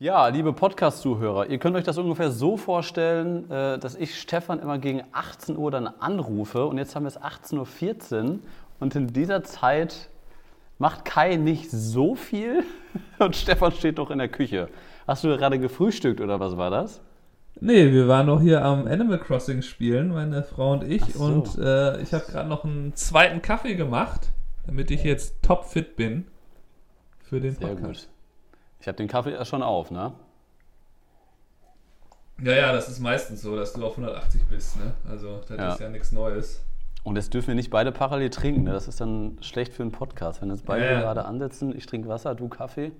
[0.00, 4.78] Ja, liebe Podcast-Zuhörer, ihr könnt euch das ungefähr so vorstellen, äh, dass ich Stefan immer
[4.78, 8.38] gegen 18 Uhr dann anrufe und jetzt haben wir es 18.14 Uhr
[8.78, 10.08] und in dieser Zeit
[10.78, 12.62] macht Kai nicht so viel
[13.18, 14.68] und Stefan steht noch in der Küche.
[15.08, 17.00] Hast du gerade gefrühstückt oder was war das?
[17.60, 21.02] Nee, wir waren noch hier am Animal Crossing spielen, meine Frau und ich.
[21.06, 21.24] so.
[21.24, 24.28] Und äh, ich habe gerade noch einen zweiten Kaffee gemacht,
[24.64, 26.28] damit ich jetzt topfit bin
[27.18, 28.06] für den Sehr Podcast.
[28.06, 28.17] gut.
[28.80, 30.12] Ich habe den Kaffee ja schon auf, ne?
[32.42, 34.76] Ja, ja, das ist meistens so, dass du auf 180 bist.
[34.76, 34.92] Ne?
[35.10, 35.72] Also das Ja.
[35.72, 36.62] ist ja nichts Neues.
[37.02, 38.62] Und jetzt dürfen wir nicht beide parallel trinken.
[38.64, 38.72] Ne?
[38.72, 40.40] Das ist dann schlecht für einen Podcast.
[40.40, 41.00] Wenn jetzt beide Ja, ja.
[41.00, 42.92] gerade ansetzen, ich trinke Wasser, du Kaffee,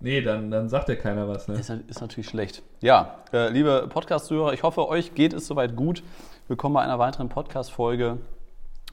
[0.00, 1.48] Nee, dann, dann sagt ja keiner was.
[1.48, 1.54] Ne?
[1.54, 2.62] ist, ist natürlich schlecht.
[2.80, 6.02] Ja, äh, liebe Podcast-Zuhörer, ich hoffe, euch geht es soweit gut.
[6.48, 8.18] Willkommen bei einer weiteren Podcast-Folge.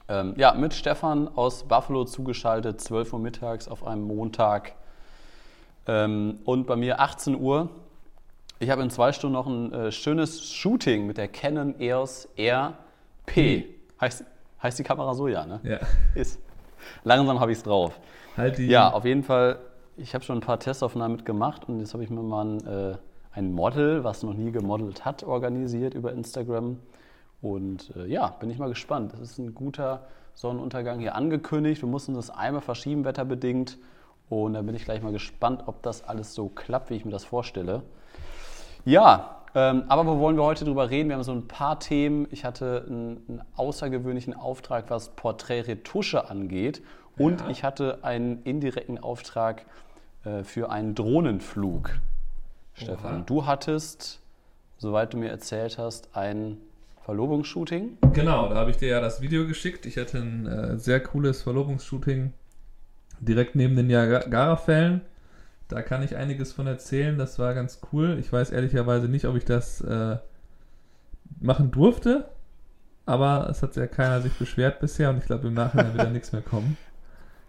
[0.08, 4.72] Ähm, ja, mit Stefan aus Buffalo zugeschaltet, 12 Uhr mittags auf einem Montag.
[5.86, 7.70] Ähm, und bei mir 18 Uhr.
[8.58, 13.64] Ich habe in zwei Stunden noch ein äh, schönes Shooting mit der Canon EOS RP.
[14.00, 14.24] Heißt,
[14.62, 15.60] heißt die Kamera so, ja, ne?
[15.64, 15.80] Ja.
[16.14, 16.40] Ist.
[17.04, 17.98] Langsam habe ich es drauf.
[18.36, 18.66] Halt die.
[18.66, 19.58] Ja, auf jeden Fall.
[19.96, 22.96] Ich habe schon ein paar Testaufnahmen mitgemacht und jetzt habe ich mir mal ein, äh,
[23.32, 26.78] ein Model, was noch nie gemodelt hat, organisiert über Instagram.
[27.42, 29.12] Und äh, ja, bin ich mal gespannt.
[29.12, 31.82] Das ist ein guter Sonnenuntergang hier angekündigt.
[31.82, 33.78] Wir mussten das einmal verschieben, wetterbedingt.
[34.32, 37.10] Und da bin ich gleich mal gespannt, ob das alles so klappt, wie ich mir
[37.10, 37.82] das vorstelle.
[38.86, 41.10] Ja, ähm, aber wo wollen wir heute drüber reden?
[41.10, 42.26] Wir haben so ein paar Themen.
[42.30, 46.80] Ich hatte einen, einen außergewöhnlichen Auftrag, was Porträtretusche angeht.
[47.18, 47.48] Und Ja.
[47.50, 49.66] ich hatte einen indirekten Auftrag
[50.24, 51.90] äh, für einen Drohnenflug.
[52.72, 53.22] Stefan, Oha.
[53.26, 54.22] du hattest,
[54.78, 56.56] soweit du mir erzählt hast, ein
[57.02, 57.98] Verlobungsshooting.
[58.14, 59.84] Genau, da habe ich dir ja das Video geschickt.
[59.84, 62.32] Ich hatte ein äh, sehr cooles Verlobungsshooting
[63.22, 65.00] direkt neben den Niagara-Fällen.
[65.68, 67.16] Da kann ich einiges von erzählen.
[67.16, 68.18] Das war ganz cool.
[68.20, 70.16] Ich weiß ehrlicherweise nicht, ob ich das äh,
[71.40, 72.28] machen durfte.
[73.06, 76.10] Aber es hat ja keiner sich beschwert bisher und ich glaube, im Nachhinein wird da
[76.10, 76.76] nichts mehr kommen.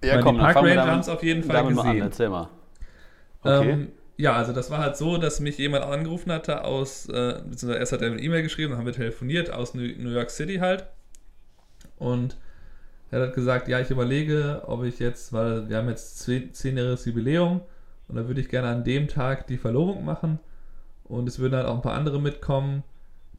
[0.03, 1.87] Ja, meine, die Park Ranger haben es auf jeden Fall damit mal an.
[1.87, 2.03] gesehen.
[2.03, 2.49] Erzähl mal.
[3.41, 3.69] Okay.
[3.69, 7.79] Ähm, ja, also das war halt so, dass mich jemand angerufen hatte aus, äh, beziehungsweise
[7.79, 10.85] erst hat er eine E-Mail geschrieben, dann haben wir telefoniert aus New York City halt.
[11.97, 12.37] Und
[13.13, 17.05] er hat gesagt, ja, ich überlege, ob ich jetzt, weil wir haben jetzt zehn- zehnjähriges
[17.05, 17.61] Jubiläum
[18.07, 20.39] und da würde ich gerne an dem Tag die Verlobung machen.
[21.03, 22.83] Und es würden halt auch ein paar andere mitkommen,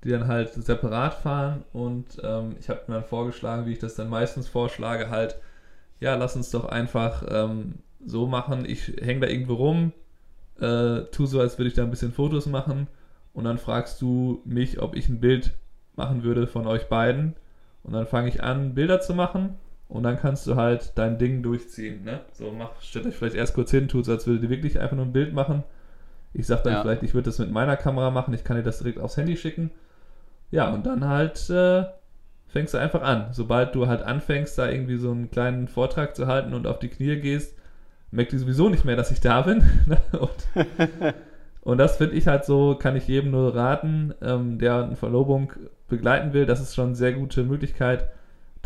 [0.04, 1.64] die dann halt separat fahren.
[1.72, 5.40] Und ähm, ich habe mir dann vorgeschlagen, wie ich das dann meistens vorschlage, halt,
[5.98, 9.92] ja, lass uns doch einfach ähm, so machen, ich hänge da irgendwo rum,
[10.60, 12.86] äh, tu so, als würde ich da ein bisschen Fotos machen.
[13.32, 15.52] Und dann fragst du mich, ob ich ein Bild
[15.96, 17.34] machen würde von euch beiden.
[17.82, 19.56] Und dann fange ich an, Bilder zu machen
[19.88, 22.20] und dann kannst du halt dein Ding durchziehen, ne?
[22.32, 24.96] So, mach, stellt euch vielleicht erst kurz hin, tut so, als würdet ihr wirklich einfach
[24.96, 25.62] nur ein Bild machen.
[26.32, 26.82] Ich sag dann Ja.
[26.82, 29.36] vielleicht, ich würde das mit meiner Kamera machen, ich kann dir das direkt aufs Handy
[29.36, 29.70] schicken.
[30.50, 31.84] Ja, und dann halt äh,
[32.48, 33.28] fängst du einfach an.
[33.32, 36.88] Sobald du halt anfängst, da irgendwie so einen kleinen Vortrag zu halten und auf die
[36.88, 37.56] Knie gehst,
[38.10, 39.58] merkt die sowieso nicht mehr, dass ich da bin.
[39.86, 39.98] ne?
[40.18, 40.48] und,
[41.62, 45.52] und das finde ich halt so, kann ich jedem nur raten, ähm, der eine Verlobung
[45.88, 46.46] begleiten will.
[46.46, 48.08] Das ist schon eine sehr gute Möglichkeit,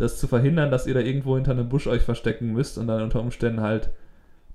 [0.01, 3.01] das zu verhindern, dass ihr da irgendwo hinter einem Busch euch verstecken müsst und dann
[3.03, 3.89] unter Umständen halt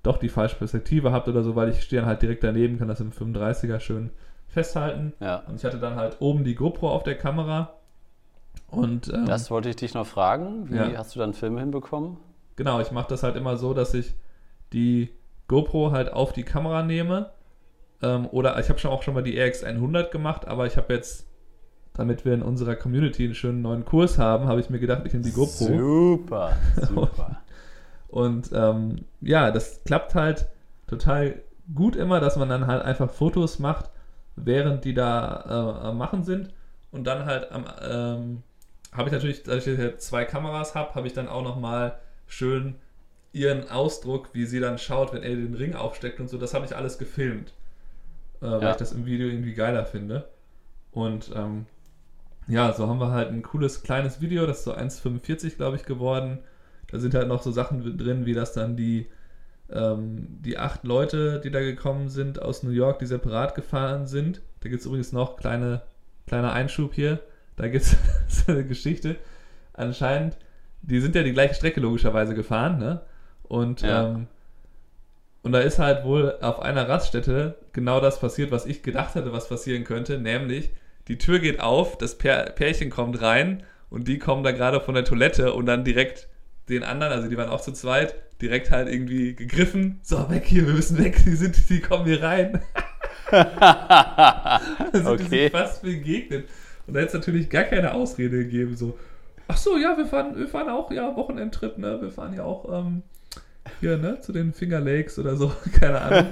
[0.02, 2.88] doch die falsche Perspektive habt oder so, weil ich stehe dann halt direkt daneben, kann
[2.88, 4.10] das im 35er schön
[4.48, 5.12] festhalten.
[5.20, 5.42] Ja.
[5.48, 7.74] Und ich hatte dann halt oben die GoPro auf der Kamera.
[8.68, 10.70] Und ähm, Das wollte ich dich noch fragen.
[10.70, 10.90] Wie Ja.
[10.98, 12.16] hast du dann Filme hinbekommen?
[12.56, 14.14] genau, ich mache das halt immer so, dass ich
[14.72, 15.10] die
[15.48, 17.30] GoPro halt auf die Kamera nehme.
[18.02, 21.26] Ähm, oder ich habe schon auch schon mal die RX100 gemacht, aber ich habe jetzt,
[21.94, 25.12] damit wir in unserer Community einen schönen neuen Kurs haben, habe ich mir gedacht, ich
[25.12, 25.66] nehme die GoPro.
[25.78, 26.56] Super,
[26.88, 27.40] super.
[28.08, 30.46] Und ähm, ja, das klappt halt
[30.86, 31.40] total
[31.74, 33.90] gut immer, dass man dann halt einfach Fotos macht,
[34.36, 35.44] während die da
[35.80, 36.50] äh, am machen sind.
[36.90, 38.42] Und dann halt am, ähm,
[38.92, 42.76] habe ich natürlich, dass ich jetzt zwei Kameras habe, habe ich dann auch nochmal schön
[43.32, 46.38] ihren Ausdruck, wie sie dann schaut, wenn er den Ring aufsteckt und so.
[46.38, 47.52] Das habe ich alles gefilmt,
[48.40, 48.70] äh, weil Ja.
[48.72, 50.28] ich das im Video irgendwie geiler finde.
[50.92, 51.66] Und ähm,
[52.46, 55.84] ja, so haben wir halt ein cooles kleines Video, das ist so 1,45 glaube ich
[55.84, 56.38] geworden.
[56.90, 59.06] Da sind halt noch so Sachen drin, wie das dann die,
[59.70, 64.42] ähm, die acht Leute, die da gekommen sind aus New York, die separat gefahren sind.
[64.60, 65.82] Da gibt es übrigens noch kleine,
[66.26, 67.20] kleiner Einschub hier.
[67.56, 67.96] Da gibt es
[68.46, 69.16] so eine Geschichte.
[69.74, 70.36] Anscheinend,
[70.82, 73.02] die sind ja die gleiche Strecke logischerweise gefahren, ne?
[73.44, 74.08] Und, Ja.
[74.08, 74.26] ähm,
[75.42, 79.32] und da ist halt wohl auf einer Raststätte genau das passiert, was ich gedacht hatte,
[79.32, 80.70] was passieren könnte, nämlich
[81.08, 84.94] die Tür geht auf, das Pär Pärchen kommt rein und die kommen da gerade von
[84.94, 86.28] der Toilette und dann direkt
[86.68, 90.00] den anderen, also die waren auch zu zweit, direkt halt irgendwie gegriffen.
[90.02, 92.62] So, weg hier, wir müssen weg, die sind, die kommen hier rein.
[93.30, 94.60] da
[94.92, 95.24] sind Okay.
[95.24, 96.48] die sich fast begegnet.
[96.86, 98.98] Und da hätte es natürlich gar keine Ausrede gegeben, so,
[99.48, 102.70] ach so, ja, wir fahren, wir fahren auch, ja, Wochenendtrip, ne, wir fahren ja auch,
[102.70, 103.02] ähm,
[103.80, 106.26] hier, ne, zu den Finger Lakes oder so, keine Ahnung.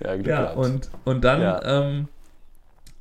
[0.00, 0.56] Ja, Glück Ja, gehabt.
[0.56, 1.62] und, und dann, Ja.
[1.64, 2.08] ähm,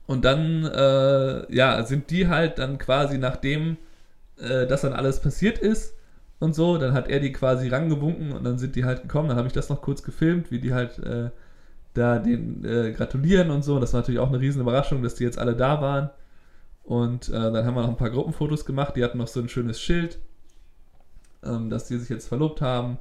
[0.07, 3.77] und dann, äh, ja, sind die halt dann quasi, nachdem
[4.39, 5.95] äh, das dann alles passiert ist
[6.39, 9.29] und so, dann hat er die quasi rangewunken und dann sind die halt gekommen.
[9.29, 11.29] Dann habe ich das noch kurz gefilmt, wie die halt äh,
[11.93, 13.75] da den äh, gratulieren und so.
[13.75, 16.09] Und das war natürlich auch eine riesen Überraschung, dass die jetzt alle da waren.
[16.83, 18.95] Und äh, dann haben wir noch ein paar Gruppenfotos gemacht.
[18.95, 20.19] Die hatten noch so ein schönes Schild,
[21.43, 22.97] ähm, dass die sich jetzt verlobt haben.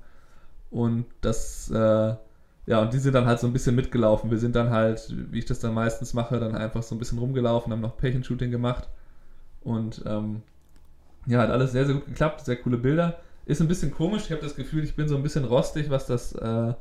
[0.70, 2.14] Und das, äh,
[2.66, 4.30] ja, und die sind dann halt so ein bisschen mitgelaufen.
[4.30, 7.18] Wir sind dann halt, wie ich das dann meistens mache, dann einfach so ein bisschen
[7.18, 8.88] rumgelaufen, haben noch Pärchenshooting gemacht.
[9.62, 10.42] Und ähm,
[11.26, 12.44] ja, hat alles sehr, sehr gut geklappt.
[12.44, 13.18] Sehr coole Bilder.
[13.46, 14.24] Ist ein bisschen komisch.
[14.24, 16.72] Ich habe das Gefühl, ich bin so ein bisschen rostig, was das, äh,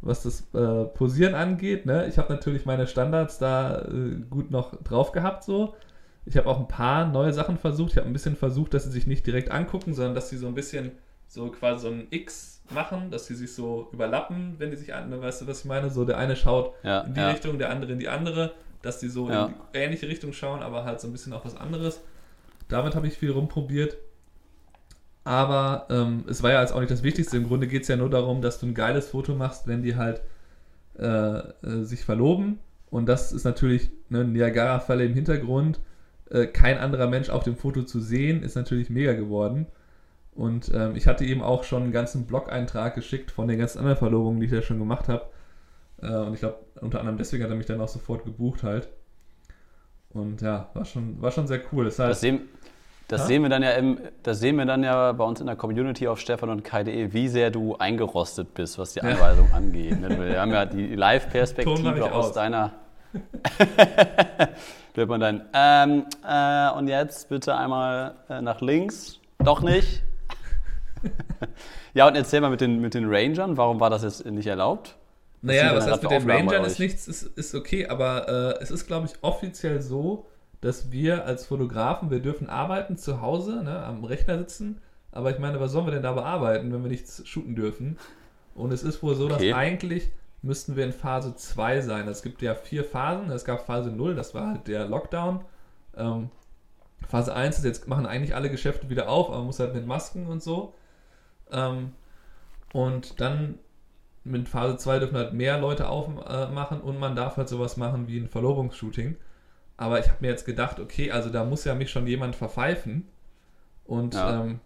[0.00, 1.84] was das äh, Posieren angeht.
[1.84, 2.06] Ne?
[2.06, 5.74] Ich habe natürlich meine Standards da äh, gut noch drauf gehabt, so.
[6.24, 7.92] Ich habe auch ein paar neue Sachen versucht.
[7.92, 10.48] Ich habe ein bisschen versucht, dass sie sich nicht direkt angucken, sondern dass sie so
[10.48, 10.90] ein bisschen
[11.26, 15.10] so quasi so ein X machen, dass sie sich so überlappen, wenn die sich an,
[15.20, 15.90] weißt du, was ich meine?
[15.90, 17.30] So der eine schaut Ja, in die ja.
[17.30, 18.52] Richtung, der andere in die andere,
[18.82, 19.46] dass die so Ja.
[19.46, 22.00] in die ähnliche Richtung schauen, aber halt so ein bisschen auch was anderes.
[22.68, 23.96] Damit habe ich viel rumprobiert.
[25.24, 27.36] Aber ähm, es war ja jetzt auch nicht das Wichtigste.
[27.36, 29.96] Im Grunde geht es ja nur darum, dass du ein geiles Foto machst, wenn die
[29.96, 30.22] halt
[30.98, 31.06] äh,
[31.38, 32.60] äh, sich verloben.
[32.90, 35.80] Und das ist natürlich ne, Niagara-Falle im Hintergrund.
[36.30, 39.66] Äh, kein anderer Mensch auf dem Foto zu sehen, ist natürlich mega geworden.
[40.36, 43.96] Und ähm, ich hatte ihm auch schon einen ganzen Blog-Eintrag geschickt von den ganzen anderen
[43.96, 45.26] Verlobungen, die ich da schon gemacht habe.
[46.02, 48.88] Äh, und ich glaube, unter anderem deswegen hat er mich dann auch sofort gebucht halt.
[50.10, 51.84] Und ja, war schon, war schon sehr cool.
[51.86, 52.40] Das Das heißt, sehen,
[53.08, 53.26] das Ja?
[53.28, 56.06] sehen wir dann ja im, das sehen wir dann ja bei uns in der Community
[56.08, 59.06] auf stefan und kai.de, wie sehr du eingerostet bist, was die Ja.
[59.10, 59.98] Anweisung angeht.
[60.00, 60.18] ne?
[60.32, 62.32] Wir haben ja die Live-Perspektive aus aus.
[62.32, 62.72] deiner.
[64.94, 69.18] hört man dann, ähm, äh, und jetzt bitte einmal äh, nach links.
[69.38, 70.02] Doch nicht.
[71.94, 74.96] Ja, und erzähl mal mit den, mit den Rangern, warum war das jetzt nicht erlaubt?
[75.42, 78.28] Naja, was heißt mit den Rangern ist nichts, ist, ist okay, aber
[78.58, 80.26] äh, es ist, glaube ich, offiziell so,
[80.60, 84.80] dass wir als Fotografen, wir dürfen arbeiten zu Hause, ne, am Rechner sitzen,
[85.12, 87.98] aber ich meine, was sollen wir denn da bearbeiten, wenn wir nichts shooten dürfen?
[88.54, 89.50] Und es ist wohl so, Okay.
[89.50, 90.10] dass eigentlich
[90.42, 92.08] müssten wir in Phase 2 sein.
[92.08, 95.40] Es gibt ja vier Phasen, es gab Phase 0, das war halt der Lockdown.
[95.96, 96.30] Ähm,
[97.08, 99.86] Phase 1 ist jetzt, machen eigentlich alle Geschäfte wieder auf, aber man muss halt mit
[99.86, 100.74] Masken und so.
[101.52, 101.92] Ähm,
[102.72, 103.58] und dann
[104.24, 108.18] mit Phase 2 dürfen halt mehr Leute aufmachen und man darf halt sowas machen wie
[108.18, 109.16] ein Verlobungsshooting.
[109.76, 113.06] Aber ich habe mir jetzt gedacht, okay, also da muss ja mich schon jemand verpfeifen.
[113.84, 114.42] Und Ja.
[114.42, 114.60] ähm,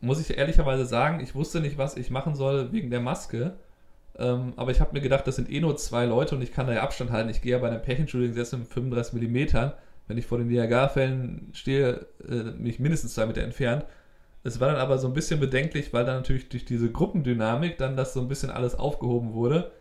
[0.00, 3.54] muss ich ehrlicherweise sagen, ich wusste nicht, was ich machen soll wegen der Maske.
[4.16, 6.66] Ähm, aber ich habe mir gedacht, das sind eh nur zwei Leute und ich kann
[6.66, 7.30] da ja Abstand halten.
[7.30, 9.70] Ich gehe ja bei einem Pärchenshooting selbst mit 35 mm.
[10.06, 13.86] Wenn ich vor den Niagara-Fällen stehe, äh, mich mindestens zwei Meter entfernt.
[14.44, 17.96] Es war dann aber so ein bisschen bedenklich, weil dann natürlich durch diese Gruppendynamik dann
[17.96, 19.72] das so ein bisschen alles aufgehoben wurde.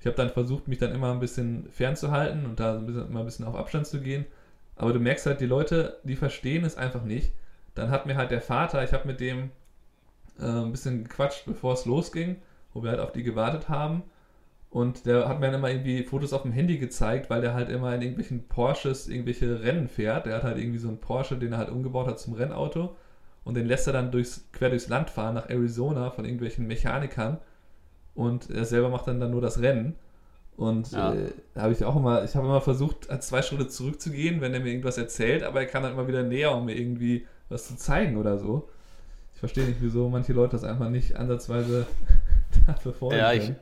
[0.00, 3.08] Ich habe dann versucht, mich dann immer ein bisschen fernzuhalten und da so ein bisschen,
[3.08, 4.26] immer ein bisschen auf Abstand zu gehen.
[4.76, 7.32] Aber du merkst halt, die Leute, die verstehen es einfach nicht.
[7.74, 9.50] Dann hat mir halt der Vater, ich habe mit dem
[10.40, 12.36] äh, ein bisschen gequatscht, bevor es losging,
[12.72, 14.02] wo wir halt auf die gewartet haben.
[14.70, 17.68] Und der hat mir dann immer irgendwie Fotos auf dem Handy gezeigt, weil der halt
[17.70, 20.26] immer in irgendwelchen Porsches irgendwelche Rennen fährt.
[20.26, 22.96] Der hat halt irgendwie so einen Porsche, den er halt umgebaut hat zum Rennauto.
[23.48, 27.38] Und den lässt er dann durchs, quer durchs Land fahren, nach Arizona, von irgendwelchen Mechanikern.
[28.14, 29.94] Und er selber macht dann, dann nur das Rennen.
[30.58, 31.14] Und Ja.
[31.14, 34.60] äh, da habe ich auch immer, ich habe immer versucht, zwei Schritte zurückzugehen, wenn er
[34.60, 37.76] mir irgendwas erzählt, aber er kam dann immer wieder näher, um mir irgendwie was zu
[37.76, 38.68] zeigen oder so.
[39.32, 41.86] Ich verstehe nicht, wieso manche Leute das einfach nicht ansatzweise
[42.66, 43.52] dafür fordern Ja, ich,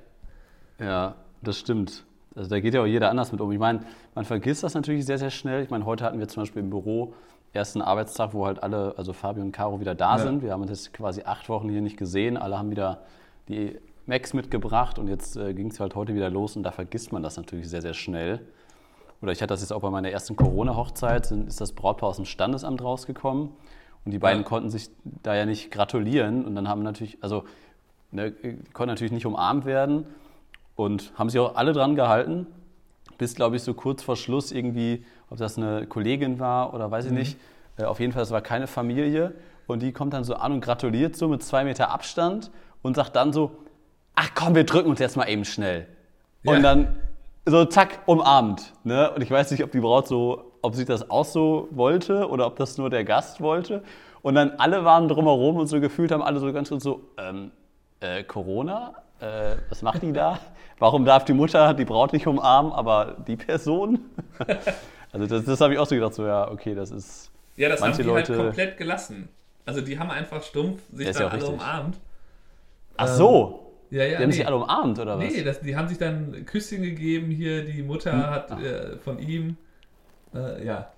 [0.81, 2.03] ja, das stimmt.
[2.35, 3.53] Also da geht ja auch jeder anders mit um.
[3.53, 3.81] Ich meine,
[4.15, 5.63] man vergisst das natürlich sehr, sehr schnell.
[5.63, 7.15] Ich meine, heute hatten wir zum Beispiel im Büro
[7.57, 10.23] ersten Arbeitstag, wo halt alle, also Fabio und Caro wieder da Ja.
[10.23, 10.43] sind.
[10.43, 12.37] Wir haben uns jetzt quasi acht Wochen hier nicht gesehen.
[12.37, 13.03] Alle haben wieder
[13.49, 17.13] die Macs mitgebracht und jetzt äh, ging es halt heute wieder los und da vergisst
[17.13, 18.41] man das natürlich sehr, sehr schnell.
[19.23, 22.27] Oder ich hatte das jetzt auch bei meiner ersten Corona-Hochzeit, ist das Brautpaar aus dem
[22.27, 23.49] Standesamt rausgekommen
[24.05, 24.49] und die beiden Ja.
[24.49, 24.91] konnten sich
[25.23, 27.45] da ja nicht gratulieren und dann haben natürlich, also
[28.13, 28.33] ne,
[28.75, 30.07] konnten natürlich nicht umarmt werden
[30.77, 32.47] und haben sich auch alle dran gehalten,
[33.19, 37.07] bis, glaube ich, so kurz vor Schluss irgendwie, ob das eine Kollegin war oder weiß
[37.07, 37.19] ich Mhm.
[37.19, 37.39] nicht,
[37.79, 39.35] äh, auf jeden Fall, es war keine Familie
[39.67, 42.51] und die kommt dann so an und gratuliert so mit zwei Meter Abstand
[42.83, 43.51] und sagt dann so,
[44.15, 45.87] ach komm, wir drücken uns jetzt mal eben schnell.
[46.43, 46.53] Ja.
[46.53, 46.97] Und dann
[47.45, 48.73] so zack, umarmt.
[48.85, 49.11] Ne?
[49.13, 52.47] Und ich weiß nicht, ob die Braut so, ob sie das auch so wollte oder
[52.47, 53.83] ob das nur der Gast wollte.
[54.23, 57.53] Und dann alle waren drumherum und so gefühlt haben alle so ganz kurz so, ähm,
[58.01, 58.95] äh, Corona?
[59.21, 60.39] Äh, was macht die da?
[60.79, 64.01] Warum darf die Mutter die Braut nicht umarmen, aber die Person?
[65.21, 67.31] also das, das habe ich auch so gedacht, so ja, okay, das ist.
[67.57, 69.29] Ja, das manche haben die Leute, halt komplett gelassen.
[69.65, 71.55] Also die haben einfach stumpf sich Ja, dann ja alle richtig.
[71.55, 72.01] umarmt.
[72.97, 73.63] Ach so.
[73.91, 74.37] Ja, ja, die haben nee.
[74.37, 75.33] sich alle umarmt, oder was?
[75.33, 78.27] Nee, das, die haben sich dann Küsschen gegeben hier, die Mutter Hm.
[78.31, 79.57] hat äh, von ihm,
[80.35, 80.93] äh, ja,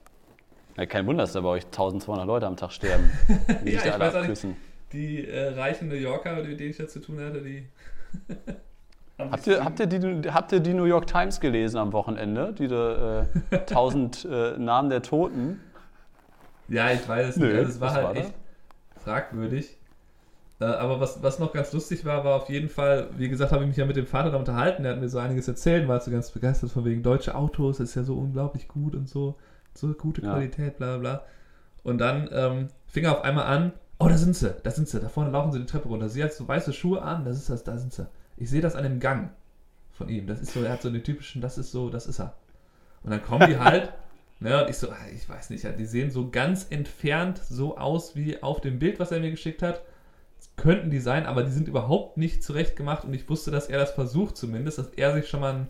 [0.77, 3.11] Ja, kein Wunder, dass da bei euch 1200 Leute am Tag sterben,
[3.65, 4.57] die Ja, sich da ich alle abküssen.
[4.93, 7.69] die äh, reichen New Yorker, mit denen ich da zu tun hatte, die...
[9.19, 12.55] Habt ihr, habt, ihr die, habt ihr die New York Times gelesen am Wochenende?
[12.57, 15.61] Diese äh, 1000 äh, Namen der Toten?
[16.69, 17.57] Ja, ich weiß es Nö, nicht.
[17.57, 18.35] Also es war halt war echt
[19.03, 19.77] fragwürdig.
[20.61, 23.63] Äh, aber was, was noch ganz lustig war, war auf jeden Fall, wie gesagt, habe
[23.63, 26.01] ich mich ja mit dem Vater da unterhalten, der hat mir so einiges erzählt, war
[26.01, 29.37] so ganz begeistert von wegen deutsche Autos, das ist ja so unglaublich gut und so,
[29.75, 30.33] so gute Ja.
[30.33, 31.23] Qualität, bla bla bla.
[31.85, 35.01] Und dann ähm, fing er auf einmal an, oh, da sind sie, da sind sie,
[35.01, 36.09] da vorne laufen sie die Treppe runter.
[36.09, 38.07] Sie hat so weiße Schuhe an, das ist das, da sind sie.
[38.38, 39.30] Ich sehe das an dem Gang
[39.92, 40.26] von ihm.
[40.26, 42.35] Das ist so, er hat so den typischen, das ist so, das ist er.
[43.02, 43.92] Und dann kommen die halt,
[44.40, 48.16] ne, und ich so, ah, ich weiß nicht, die sehen so ganz entfernt so aus
[48.16, 49.83] wie auf dem Bild, was er mir geschickt hat.
[50.38, 53.66] Das könnten die sein, aber die sind überhaupt nicht zurecht gemacht und ich wusste, dass
[53.66, 55.66] er das versucht zumindest, dass er sich schon mal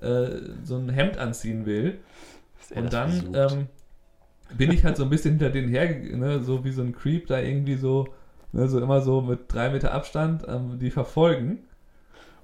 [0.00, 1.98] ein, äh, so ein Hemd anziehen will.
[2.74, 3.66] Und dann ähm,
[4.56, 7.26] bin ich halt so ein bisschen hinter denen her, ne, so wie so ein Creep
[7.26, 8.06] da irgendwie so,
[8.52, 11.64] ne, so immer so mit drei Meter Abstand ähm, die verfolgen.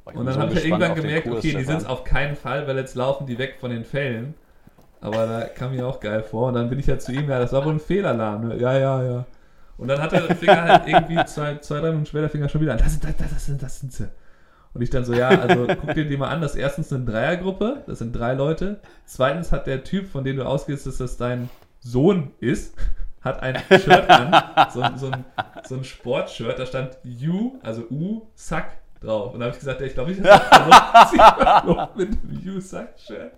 [0.04, 2.36] Und dann so habe ich ja gespannt irgendwann gemerkt, okay, die sind es auf keinen
[2.36, 4.34] Fall, weil jetzt laufen die weg von den Fällen.
[5.00, 6.48] Aber da kam mir auch geil vor.
[6.48, 8.48] Und dann bin ich ja zu ihm, ja, das war wohl ein Fehlalarm.
[8.48, 8.56] Ne?
[8.58, 9.24] Ja, ja, ja.
[9.78, 12.50] Und dann hat er fing er halt irgendwie zwei, zwei, drei Minuten später fing er
[12.50, 12.78] schon wieder an.
[12.78, 14.08] Das sind, das, das sind, das sind sie.
[14.74, 16.42] Und ich dann so, ja, also guck dir die mal an.
[16.42, 18.80] Das ist erstens eine Dreiergruppe, das sind drei Leute.
[19.06, 21.48] Zweitens hat der Typ, von dem du ausgehst, dass das dein
[21.80, 22.76] Sohn ist,
[23.22, 25.24] hat ein Shirt an, so, so, ein,
[25.66, 28.66] so ein Sportshirt, da stand You, also U, Suck
[29.00, 29.34] drauf.
[29.34, 33.32] Und da habe ich gesagt, ja, ich glaube, ich habe mit dem You, Suck Shirt.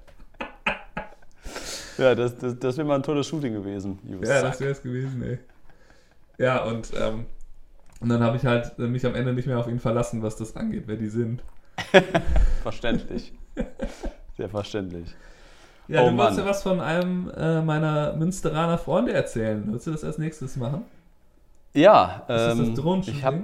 [1.99, 3.99] Ja, das, das, das wäre mal ein tolles Shooting gewesen.
[4.04, 5.38] You Ja, das wäre es gewesen, ey.
[6.38, 7.26] Ja, und, ähm,
[8.00, 10.37] und dann habe ich halt äh, mich am Ende nicht mehr auf ihn verlassen, was
[10.37, 11.42] das angeht, wer die sind.
[12.62, 13.33] Verständlich.
[14.37, 15.14] Sehr verständlich.
[15.88, 19.62] Ja, Oh du wolltest ja was von einem äh, meiner Münsteraner Freunde erzählen.
[19.66, 20.85] Willst du das als nächstes machen?
[21.75, 23.19] Ja, Ist das ähm, das Drohnenshooting?
[23.19, 23.42] ich habe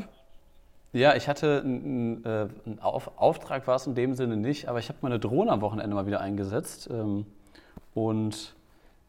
[0.92, 4.78] ja, ich hatte einen, äh, einen Auf Auftrag war es in dem Sinne nicht, aber
[4.78, 6.88] ich habe meine Drohne am Wochenende mal wieder eingesetzt.
[6.90, 7.26] Ähm,
[7.95, 8.54] und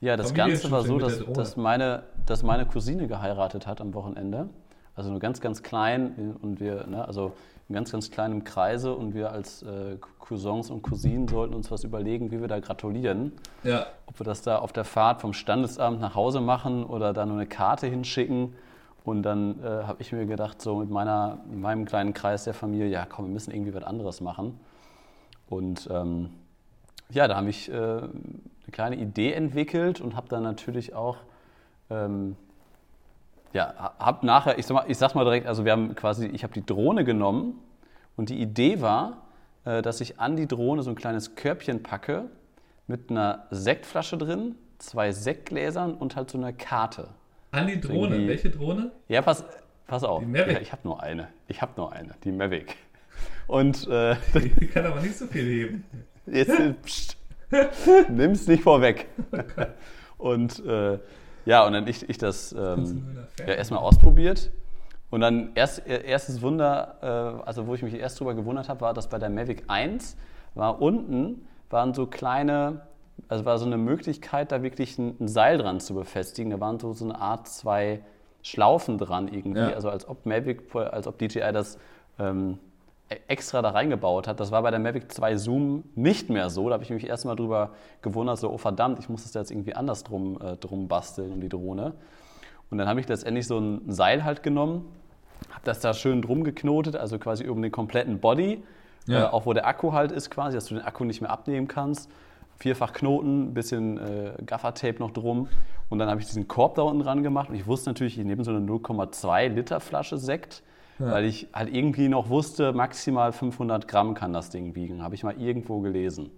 [0.01, 4.49] ja, das Ganze war so, dass, dass, meine, dass meine Cousine geheiratet hat am Wochenende.
[4.95, 7.33] Also nur ganz, ganz klein und wir, ne, also
[7.69, 11.83] in ganz, ganz kleinem Kreise und wir als äh, Cousins und Cousinen sollten uns was
[11.83, 13.31] überlegen, wie wir da gratulieren.
[13.63, 13.85] Ja.
[14.07, 17.37] Ob wir das da auf der Fahrt vom Standesamt nach Hause machen oder da nur
[17.37, 18.55] eine Karte hinschicken.
[19.03, 22.53] Und dann äh, habe ich mir gedacht, so mit meiner, in meinem kleinen Kreis der
[22.53, 24.59] Familie, ja komm, wir müssen irgendwie was anderes machen.
[25.47, 26.29] Und ähm,
[27.09, 28.09] ja, da habe ich äh, eine
[28.71, 31.17] kleine Idee entwickelt und habe dann natürlich auch,
[31.89, 32.35] ähm,
[33.51, 36.43] ja, habe nachher, ich sag, mal, ich sag's mal direkt, also wir haben quasi, ich
[36.43, 37.59] habe die Drohne genommen
[38.15, 39.23] und die Idee war,
[39.65, 42.29] äh, dass ich an die Drohne so ein kleines Körbchen packe
[42.85, 47.09] mit einer Sektflasche drin, zwei Sektgläsern und halt so einer Karte.
[47.51, 48.15] An die Drohne.
[48.15, 48.91] Irgendwie- Welche Drohne?
[49.07, 49.43] Ja, pass,
[49.87, 50.19] pass auf.
[50.21, 50.53] Die Mavic.
[50.53, 51.27] Ja, ich habe nur eine.
[51.47, 52.75] Ich habe nur eine, die Mavic.
[53.47, 54.15] Und äh,
[54.59, 55.83] Die kann aber nicht so viel heben.
[56.27, 56.73] Jetzt äh,
[58.09, 59.07] nimm's nicht vorweg.
[60.17, 60.99] Und äh,
[61.45, 64.51] ja, und dann ich, ich das ähm, ja, erstmal ausprobiert.
[65.09, 68.81] Und dann erst, äh, erstes Wunder, äh, also wo ich mich erst drüber gewundert habe,
[68.81, 70.15] war, dass bei der Mavic 1
[70.53, 72.81] war unten waren so kleine,
[73.27, 76.51] also war so eine Möglichkeit, da wirklich ein, ein Seil dran zu befestigen.
[76.51, 78.01] Da waren so, so eine Art zwei
[78.41, 79.69] Schlaufen dran irgendwie, Ja.
[79.73, 81.77] also als ob Mavic, als ob DJI das
[82.19, 82.57] ähm,
[83.09, 84.39] e- extra da reingebaut hat.
[84.39, 86.67] Das war bei der Mavic 2 Zoom nicht mehr so.
[86.69, 87.71] Da habe ich mich erstmal drüber
[88.01, 91.41] gewundert, so, oh verdammt, ich muss das jetzt irgendwie anders drum, äh, drum basteln um
[91.41, 91.93] die Drohne.
[92.71, 94.85] Und dann habe ich letztendlich so ein Seil halt genommen,
[95.49, 98.63] habe das da schön drum geknotet, also quasi um den kompletten Body,
[99.07, 99.25] Ja.
[99.25, 101.67] äh, auch wo der Akku halt ist quasi, dass du den Akku nicht mehr abnehmen
[101.67, 102.09] kannst.
[102.59, 105.47] Vierfach Knoten, ein bisschen äh, Gaffertape noch drum.
[105.89, 107.49] Und dann habe ich diesen Korb da unten dran gemacht.
[107.49, 110.61] Und ich wusste natürlich, ich nehme so eine 0,2 Liter Flasche Sekt,
[110.99, 111.11] Ja.
[111.11, 115.01] weil ich halt irgendwie noch wusste, maximal 500 Gramm kann das Ding wiegen.
[115.01, 116.31] Habe ich mal irgendwo gelesen.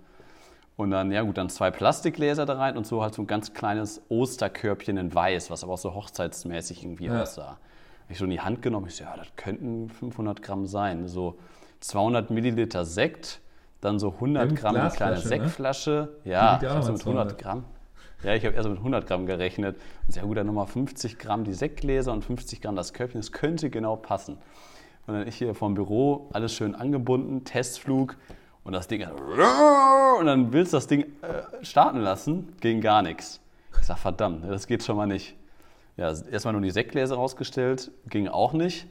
[0.77, 3.53] Und dann, ja gut, dann zwei Plastikgläser da rein und so halt so ein ganz
[3.53, 7.21] kleines Osterkörbchen in weiß, was aber auch so hochzeitsmäßig irgendwie Ja.
[7.23, 7.57] aussah.
[8.09, 11.07] Ich so in die Hand genommen, ich so, ja, das könnten 500 Gramm sein.
[11.07, 11.35] So
[11.81, 13.41] 200 Milliliter Sekt,
[13.81, 15.21] dann so 100 Ja, gut, Gramm eine kleine ne?
[15.21, 16.09] Sektflasche.
[16.23, 17.65] Die Ja, ich ja auch hab so mit mal 100 Gramm.
[18.23, 19.77] Ja, ich habe erst mit 100 Gramm gerechnet.
[20.07, 23.31] Und ja gut, dann nochmal 50 Gramm die Sektgläser und 50 Gramm das Körbchen, das
[23.31, 24.37] könnte genau passen.
[25.07, 28.15] Und dann ich hier vom Büro, alles schön angebunden, Testflug
[28.63, 29.01] und das Ding,
[30.19, 33.41] und dann willst du das Ding äh, starten lassen, gegen gar nichts.
[33.79, 35.35] Ich sag, verdammt, das geht schon mal nicht.
[35.97, 38.87] Ja, erstmal nur die Sektgläser rausgestellt, ging auch nicht.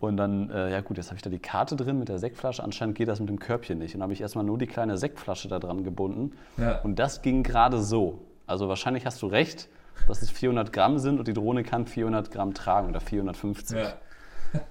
[0.00, 2.62] Und dann, äh, ja gut, jetzt habe ich da die Karte drin mit der Sektflasche.
[2.62, 3.94] Anscheinend geht das mit dem Körbchen nicht.
[3.94, 6.32] Und dann habe ich erstmal nur die kleine Sektflasche da dran gebunden.
[6.56, 6.80] Ja.
[6.82, 8.20] Und das ging gerade so.
[8.46, 9.68] Also wahrscheinlich hast du recht,
[10.08, 13.78] dass es 400 Gramm sind und die Drohne kann 400 Gramm tragen oder 450.
[13.78, 13.94] Ja.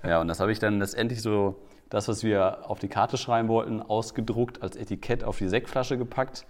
[0.02, 1.58] Ja, und das habe ich dann letztendlich so,
[1.90, 6.46] das, was wir auf die Karte schreiben wollten, ausgedruckt, als Etikett auf die Sektflasche gepackt.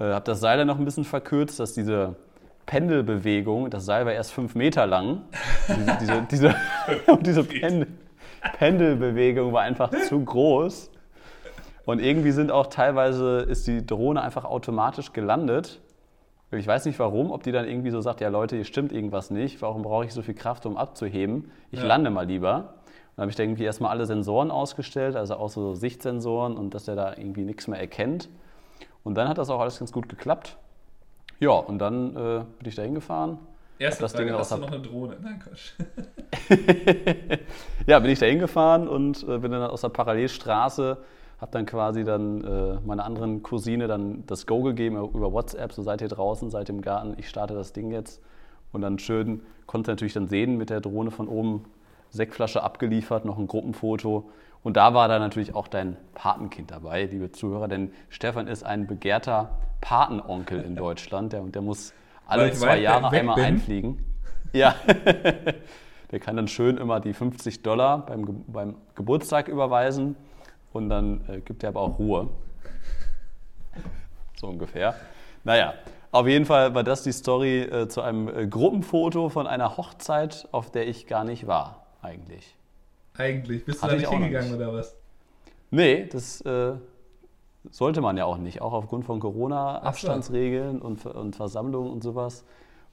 [0.00, 2.16] Äh, habe das Seil dann noch ein bisschen verkürzt, dass diese
[2.66, 5.22] Pendelbewegung, das Seil war erst fünf Meter lang.
[6.00, 6.54] Diese, diese,
[7.20, 7.86] diese, Pendel,
[8.58, 10.90] Pendelbewegung war einfach zu groß.
[11.84, 15.80] Und irgendwie sind auch teilweise, ist die Drohne einfach automatisch gelandet.
[16.50, 19.30] Ich weiß nicht warum, ob die dann irgendwie so sagt, ja Leute, hier stimmt irgendwas
[19.30, 21.50] nicht, warum brauche ich so viel Kraft, um abzuheben?
[21.70, 21.86] Ich Ja.
[21.86, 22.74] lande mal lieber.
[23.14, 26.84] Dann habe ich da irgendwie erstmal alle Sensoren ausgestellt, also auch so Sichtsensoren und dass
[26.84, 28.28] der da irgendwie nichts mehr erkennt.
[29.04, 30.56] Und dann hat das auch alles ganz gut geklappt.
[31.40, 33.38] Ja, und dann äh, bin ich da hingefahren.
[33.78, 35.16] Erste das Frage, Ding hast du noch eine Drohne?
[35.22, 35.72] Nein, Quatsch.
[37.86, 40.96] ja, bin ich da hingefahren und äh, bin dann aus der Parallelstraße,
[41.38, 45.82] habe dann quasi dann äh, meiner anderen Cousine dann das Go gegeben über WhatsApp, so
[45.82, 48.22] seid ihr draußen, seid ihr im Garten, ich starte das Ding jetzt.
[48.72, 51.64] Und dann schön, konnte natürlich dann sehen mit der Drohne von oben,
[52.16, 54.30] Sektflasche abgeliefert, noch ein Gruppenfoto.
[54.62, 58.88] Und da war dann natürlich auch dein Patenkind dabei, liebe Zuhörer, denn Stefan ist ein
[58.88, 61.94] begehrter Patenonkel in Deutschland, der, und der muss
[62.26, 63.44] alle zwei Jahre einmal bin.
[63.44, 64.04] einfliegen.
[64.52, 64.74] Ja.
[66.12, 70.14] Der kann dann schön immer die 50 Dollar beim, beim Geburtstag überweisen
[70.72, 72.28] und dann äh, gibt er aber auch Ruhe.
[74.40, 74.94] So ungefähr.
[75.42, 75.74] Naja,
[76.12, 80.48] auf jeden Fall war das die Story äh, zu einem äh, Gruppenfoto von einer Hochzeit,
[80.52, 82.56] auf der ich gar nicht war, eigentlich.
[83.18, 83.64] Eigentlich.
[83.64, 84.60] Bist du Hatte da ich nicht hingegangen nicht.
[84.60, 84.96] oder was?
[85.70, 86.74] Nee, das äh,
[87.70, 89.88] sollte man ja auch nicht, auch aufgrund von Corona, Ach so.
[89.88, 92.44] Abstandsregeln und, und Versammlungen und sowas.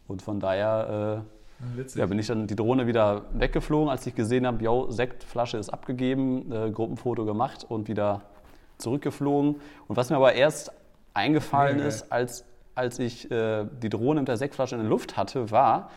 [0.08, 2.00] Und von daher äh, Witzig.
[2.00, 5.70] Ja, bin ich dann die Drohne wieder weggeflogen, als ich gesehen habe, yo, Sektflasche ist
[5.70, 8.22] abgegeben, äh, Gruppenfoto gemacht und wieder
[8.80, 9.62] zurückgeflogen.
[9.88, 10.72] Und was mir aber erst
[11.14, 11.88] eingefallen Mega.
[11.88, 12.44] ist, als,
[12.76, 15.90] als ich äh, die Drohne mit der Sektflasche in der Luft hatte, war,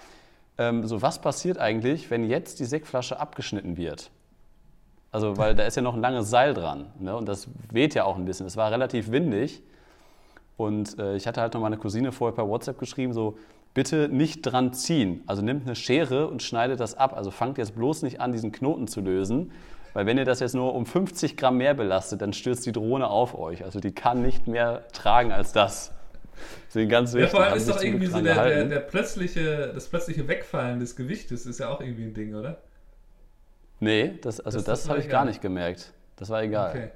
[0.59, 4.11] ähm, so was passiert eigentlich, wenn jetzt die Sektflasche abgeschnitten wird?
[5.13, 7.17] Also, weil da ist ja noch ein langes Seil dran ne?
[7.17, 8.47] und das weht ja auch ein bisschen.
[8.47, 9.63] Es war relativ windig
[10.57, 13.39] und äh, ich hatte halt noch meine Cousine vorher per WhatsApp geschrieben, so
[13.75, 15.23] bitte nicht dran ziehen.
[15.27, 17.15] Also nimmt eine Schere und schneidet das ab.
[17.15, 19.53] Also fangt jetzt bloß nicht an, diesen Knoten zu lösen,
[19.93, 23.09] weil wenn ihr das jetzt nur um 50 Gramm mehr belastet, dann stürzt die Drohne
[23.09, 23.65] auf euch.
[23.65, 25.93] Also die kann nicht mehr tragen als das.
[26.69, 27.31] Deswegen ganz Ja, wichtig.
[27.33, 31.47] vor allem ist doch irgendwie so der, der, der plötzliche, das plötzliche Wegfallen des Gewichtes
[31.47, 32.59] ist ja auch irgendwie ein Ding, oder?
[33.81, 35.93] Nee, das, also Das- das, das habe ich gar nicht gemerkt.
[36.17, 36.71] Das war egal.
[36.71, 36.89] Okay.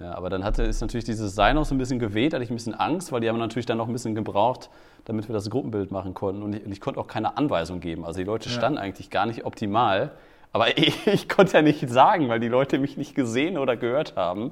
[0.00, 2.50] Ja, aber dann hatte, ist natürlich dieses Sein noch so ein bisschen geweht, hatte ich
[2.50, 4.68] ein bisschen Angst, weil die haben natürlich dann noch ein bisschen gebraucht,
[5.04, 6.42] damit wir das Gruppenbild machen konnten.
[6.42, 8.04] Und ich, und ich konnte auch keine Anweisung geben.
[8.04, 8.54] Also die Leute Ja.
[8.56, 10.10] standen eigentlich gar nicht optimal.
[10.52, 14.16] Aber ich, ich konnte ja nicht sagen, weil die Leute mich nicht gesehen oder gehört
[14.16, 14.50] haben.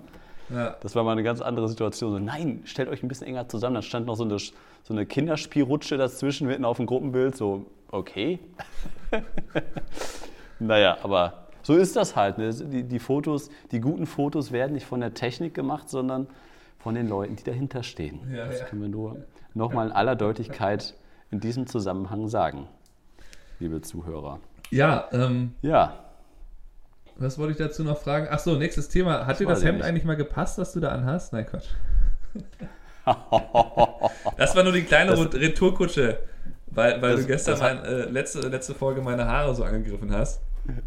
[0.52, 0.76] Ja.
[0.80, 2.12] Das war mal eine ganz andere Situation.
[2.12, 3.74] So, nein, stellt euch ein bisschen enger zusammen.
[3.74, 4.52] Da stand noch so eine, so
[4.90, 7.36] eine Kinderspielrutsche dazwischen mitten auf dem Gruppenbild.
[7.36, 8.38] So, okay.
[10.58, 12.38] naja, aber so ist das halt.
[12.38, 12.52] Ne?
[12.52, 16.26] Die, die Fotos, die guten Fotos werden nicht von der Technik gemacht, sondern
[16.78, 18.20] von den Leuten, die dahinter stehen.
[18.34, 18.66] Ja, das ja.
[18.66, 20.94] können wir nur nochmal in aller Deutlichkeit
[21.30, 22.68] in diesem Zusammenhang sagen,
[23.60, 24.40] liebe Zuhörer.
[24.70, 26.11] Ja, ähm, Ja,
[27.22, 28.28] was wollte ich dazu noch fragen?
[28.30, 29.26] Ach so, nächstes Thema.
[29.26, 29.86] Hat dir weiß das Hemd nicht.
[29.86, 31.32] eigentlich mal gepasst, das du da anhast?
[31.32, 31.68] Nein, Quatsch.
[34.36, 36.18] Das war nur die kleine Das- Retourkutsche,
[36.66, 40.12] weil, weil Das- du gestern das mein, äh, letzte, letzte Folge meine Haare so angegriffen
[40.12, 40.40] hast.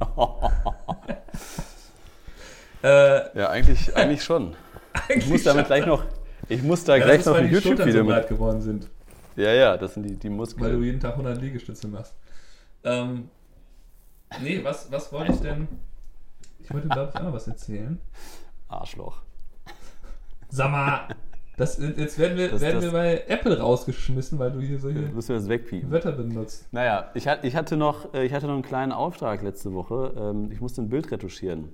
[2.83, 4.55] äh, ja eigentlich, eigentlich schon.
[5.09, 6.05] Ich muss damit gleich noch,
[6.47, 8.15] ich muss da das gleich ist, noch weil ein YouTube-Video so mit.
[8.15, 8.89] breit geworden sind,
[9.35, 10.83] Ja, ja, das sind die, die weil du Muskeln.
[10.83, 12.13] jeden Tag 100 Liegestütze machst.
[12.85, 13.29] Ähm,
[14.41, 15.67] nee, was, was wollte ich denn?
[16.65, 17.99] Ich wollte, glaube ich, auch noch was erzählen.
[18.67, 19.21] Arschloch.
[20.49, 21.07] Sag mal,
[21.57, 24.99] das, jetzt werden wir, Das- werden das- wir bei Apple rausgeschmissen, weil du hier solche
[24.99, 25.91] Müssen wir das wegpiepen.
[25.91, 26.67] Wörter benutzt.
[26.71, 30.13] Naja, ich, ich, hatte noch, äh, ich hatte noch einen kleinen Auftrag letzte Woche.
[30.17, 31.69] Ähm, Ich musste ein Bild retuschieren.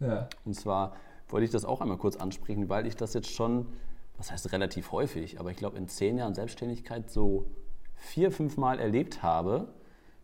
[0.00, 0.28] Ja.
[0.44, 0.94] Und zwar
[1.28, 3.66] wollte ich das auch einmal kurz ansprechen, weil ich das jetzt schon,
[4.16, 7.46] was heißt relativ häufig, aber ich glaube in zehn Jahren Selbstständigkeit so
[7.96, 9.68] vier, fünf Mal erlebt habe,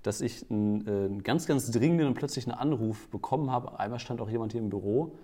[0.02, 3.78] dass ich einen, äh, einen ganz, ganz dringenden und plötzlichen Anruf bekommen habe.
[3.78, 5.16] Einmal stand auch jemand hier im Büro,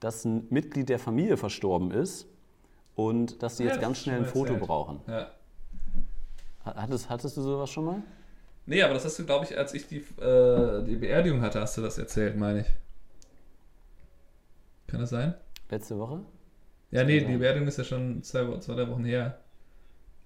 [0.00, 2.26] dass ein Mitglied der Familie verstorben ist
[2.94, 4.66] und dass sie Ja, jetzt ganz schnell ein Foto erzählt.
[4.66, 5.00] brauchen.
[5.08, 5.28] ja.
[6.64, 8.02] Hattest, hattest du sowas schon mal?
[8.64, 11.76] Nee, aber das hast du, glaube ich, als ich die, äh, die Beerdigung hatte, hast
[11.76, 12.66] du das erzählt, meine ich.
[14.86, 15.34] Kann das sein?
[15.70, 16.20] Letzte Woche?
[16.90, 17.38] Ja, Das nee, die sein.
[17.38, 19.38] Beerdigung ist ja schon zwei, zwei drei Wochen her.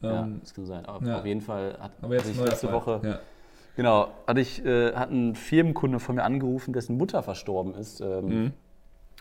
[0.00, 0.86] ja, Ähm, das kann sein.
[0.86, 1.18] Auf, ja.
[1.18, 2.76] auf jeden Fall hat aber jetzt hatte ich letzte Fall.
[2.76, 3.18] Woche Ja.
[3.78, 8.00] Genau, hatte ich, äh, hat ein Firmenkunde von mir angerufen, dessen Mutter verstorben ist.
[8.00, 8.52] Ähm, Mhm.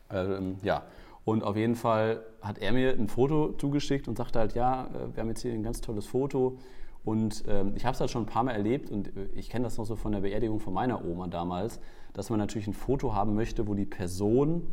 [0.09, 0.81] ähm, ja,
[1.25, 5.13] und auf jeden Fall hat er mir ein Foto zugeschickt und sagte halt, ja, äh,
[5.15, 6.57] wir haben jetzt hier ein ganz tolles Foto.
[7.05, 9.65] Und ähm, ich habe es halt schon ein paar Mal erlebt und äh, ich kenne
[9.65, 11.79] das noch so von der Beerdigung von meiner Oma damals,
[12.13, 14.65] dass man natürlich ein Foto haben möchte, wo die Person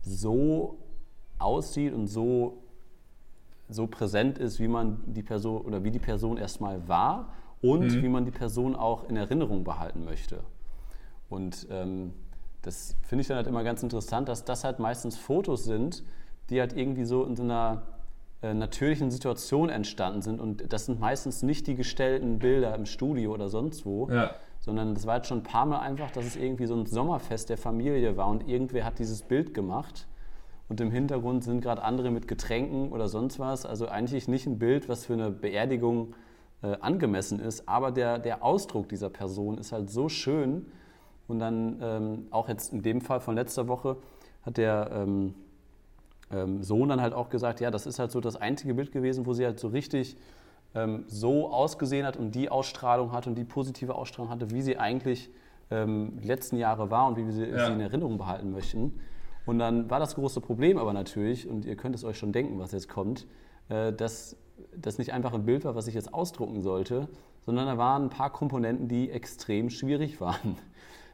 [0.00, 0.78] so
[1.40, 2.58] aussieht und so
[3.68, 7.32] so präsent ist, wie man die Person oder wie die Person erstmal war
[7.70, 10.40] und wie man die Person auch in Erinnerung behalten möchte.
[11.28, 12.12] Und ähm,
[12.62, 16.02] das finde ich dann halt immer ganz interessant, dass das halt meistens Fotos sind,
[16.50, 17.82] die halt irgendwie so in so einer
[18.42, 20.40] äh, natürlichen Situation entstanden sind.
[20.40, 24.30] Und das sind meistens nicht die gestellten Bilder im Studio oder sonst wo, Ja.
[24.60, 27.48] sondern das war jetzt schon ein paar Mal einfach, dass es irgendwie so ein Sommerfest
[27.50, 30.06] der Familie war und irgendwer hat dieses Bild gemacht
[30.68, 33.66] und im Hintergrund sind gerade andere mit Getränken oder sonst was.
[33.66, 36.14] Also eigentlich nicht ein Bild, was für eine Beerdigung
[36.64, 40.64] äh, angemessen ist, aber der, der Ausdruck dieser Person ist halt so schön.
[41.28, 43.96] Und dann ähm, auch jetzt in dem Fall von letzter Woche
[44.42, 45.34] hat der ähm,
[46.30, 49.26] ähm, Sohn dann halt auch gesagt, ja, das ist halt so das einzige Bild gewesen,
[49.26, 50.16] wo sie halt so richtig
[50.74, 54.78] ähm, so ausgesehen hat und die Ausstrahlung hatte und die positive Ausstrahlung hatte, wie sie
[54.78, 55.30] eigentlich
[55.70, 57.66] ähm, die letzten Jahre war und wie wir sie, Ja.
[57.66, 59.00] sie in Erinnerung behalten möchten.
[59.46, 62.58] Und dann war das große Problem aber natürlich, und ihr könnt es euch schon denken,
[62.58, 63.26] was jetzt kommt,
[63.68, 64.36] äh, dass
[64.76, 67.08] das nicht einfach ein Bild war, was ich jetzt ausdrucken sollte,
[67.44, 70.56] sondern da waren ein paar Komponenten, die extrem schwierig waren,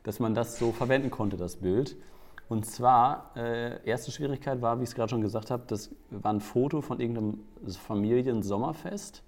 [0.03, 1.96] dass man das so verwenden konnte, das Bild.
[2.48, 6.33] Und zwar, äh, erste Schwierigkeit war, wie ich es gerade schon gesagt habe, das war
[6.33, 9.22] ein Foto von irgendeinem Familiensommerfest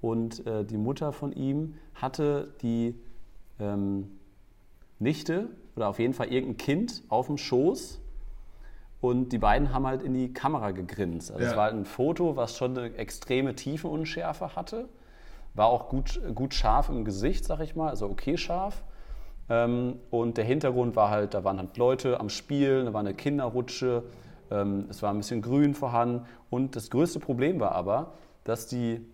[0.00, 2.94] und äh, die Mutter von ihm hatte die
[3.58, 4.18] ähm,
[4.98, 8.00] Nichte oder auf jeden Fall irgendein Kind auf dem Schoß
[9.04, 11.30] und die beiden haben halt in die Kamera gegrinst.
[11.30, 11.56] Also es Ja.
[11.58, 14.88] war halt ein Foto, was schon eine extreme Tiefenunschärfe hatte,
[15.52, 18.82] war auch gut, gut scharf im Gesicht, sag ich mal, also okay scharf.
[19.50, 23.12] Ähm, und der Hintergrund war halt, da waren halt Leute am Spielen, da war eine
[23.12, 24.04] Kinderrutsche,
[24.50, 26.24] ähm, es war ein bisschen Grün vorhanden.
[26.48, 28.14] Und das größte Problem war aber,
[28.44, 29.04] dass die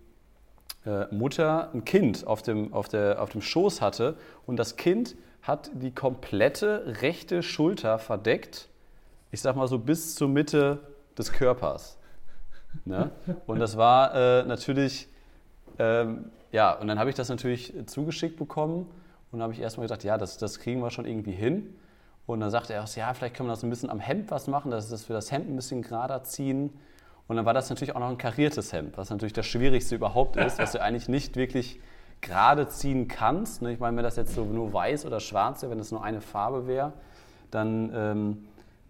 [0.85, 5.17] äh, Mutter ein Kind auf dem, auf, der, auf dem Schoß hatte und das Kind
[5.41, 8.69] hat die komplette rechte Schulter verdeckt,
[9.31, 10.79] ich sag mal so bis zur Mitte
[11.17, 11.97] des Körpers.
[12.85, 13.11] Ne?
[13.47, 15.07] Und das war äh, natürlich,
[15.79, 18.89] ähm, ja, und dann habe ich das natürlich zugeschickt bekommen
[19.31, 21.75] und habe ich erstmal gedacht, ja, das, das kriegen wir schon irgendwie hin.
[22.25, 24.71] Und dann sagte er, ja, vielleicht können wir das ein bisschen am Hemd was machen,
[24.71, 26.71] dass das für das Hemd ein bisschen gerader ziehen.
[27.27, 30.35] Und dann war das natürlich auch noch ein kariertes Hemd, was natürlich das Schwierigste überhaupt
[30.35, 31.79] ist, was du eigentlich nicht wirklich
[32.19, 33.61] gerade ziehen kannst.
[33.61, 33.73] ne?
[33.73, 36.21] Ich meine, wenn das jetzt so nur weiß oder schwarz wäre, wenn das nur eine
[36.21, 36.93] Farbe wäre,
[37.49, 38.47] dann ähm,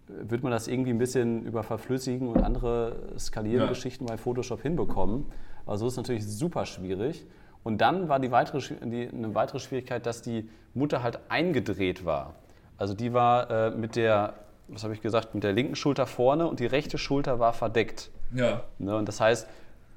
[0.08, 5.26] wird man das irgendwie ein bisschen über Verflüssigen und andere Skaliergeschichten bei Photoshop hinbekommen.
[5.66, 7.26] Aber so ist es natürlich super schwierig.
[7.62, 12.34] Und dann war die weitere, die, eine weitere Schwierigkeit, dass die Mutter halt eingedreht war.
[12.76, 14.34] Also die war äh, mit der,
[14.68, 18.10] was habe ich gesagt, mit der linken Schulter vorne und die rechte Schulter war verdeckt.
[18.34, 18.62] Ja.
[18.78, 18.96] Ne?
[18.96, 19.48] Und das heißt,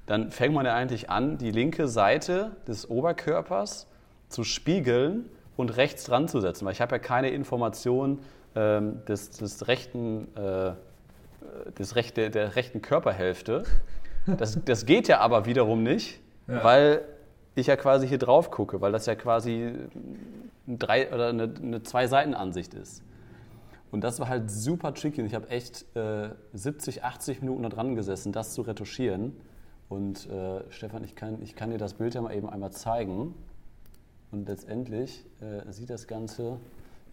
[0.05, 3.87] dann fängt man ja eigentlich an, die linke Seite des Oberkörpers
[4.29, 5.25] zu spiegeln
[5.57, 6.65] und rechts dran zu setzen.
[6.65, 8.19] Weil ich habe ja keine Information
[8.55, 10.73] ähm, des, des rechten, äh,
[11.77, 13.63] des rechte, der rechten Körperhälfte.
[14.25, 16.63] Das, das geht ja aber wiederum nicht, Ja.
[16.63, 17.01] weil
[17.55, 19.71] ich ja quasi hier drauf gucke, weil das ja quasi
[20.67, 23.03] ein drei oder eine, eine Zwei-Seiten-Ansicht ist.
[23.91, 27.69] Und das war halt super tricky und ich habe echt äh, 70, 80 Minuten da
[27.69, 29.33] dran gesessen, das zu retuschieren.
[29.87, 33.35] Und äh, Stefan, ich kann, ich kann dir das Bild ja mal eben einmal zeigen.
[34.31, 36.57] Und letztendlich äh, sieht das Ganze,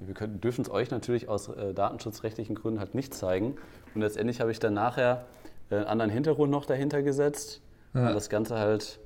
[0.07, 3.57] wir können- dürfen es euch natürlich aus äh, datenschutzrechtlichen Gründen halt nicht zeigen.
[3.95, 5.27] Und letztendlich habe ich dann nachher
[5.71, 7.61] äh, einen anderen Hintergrund noch dahinter gesetzt
[7.95, 8.09] Ja.
[8.09, 8.99] und das Ganze halt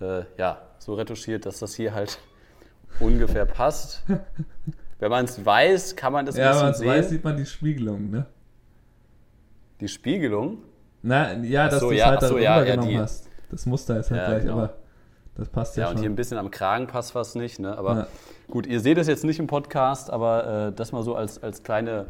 [0.00, 2.18] äh, ja, so retuschiert, dass das hier halt
[3.00, 4.02] ungefähr passt.
[4.98, 7.10] Wenn man es weiß, kann man das Ja, ein wenn man bisschen es weiß, sehen.
[7.16, 8.26] sieht man die Spiegelung, ne?
[9.80, 10.58] Die Spiegelung.
[11.02, 13.28] Na, ja, dass so, du es ja, halt ach so, darüber ja, ja, die- hast.
[13.50, 14.52] Das Muster ist halt Ja, gleich, genau.
[14.54, 14.74] aber
[15.34, 16.12] das passt ja, Ja, und hier schon.
[16.12, 17.58] ein bisschen am Kragen passt was nicht.
[17.58, 17.76] Ne?
[17.76, 18.06] Aber Ja.
[18.52, 21.62] Gut, ihr seht es jetzt nicht im Podcast, aber äh, das mal so als, als
[21.62, 22.06] kleine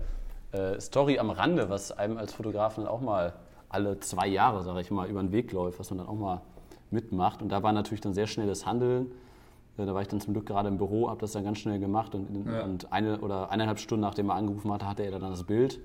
[0.50, 3.34] äh, Story am Rande, was einem als Fotografen dann auch mal
[3.68, 6.42] alle zwei Jahre, sage ich mal, über den Weg läuft, was man dann auch mal
[6.90, 7.42] mitmacht.
[7.42, 9.12] Und da war natürlich dann sehr schnelles Handeln.
[9.78, 11.78] Äh, Da war ich dann zum Glück gerade im Büro, habe das dann ganz schnell
[11.78, 12.64] gemacht und, in, Ja.
[12.64, 15.78] und eine oder eineinhalb Stunden nachdem er angerufen hatte, hatte er dann das Bild.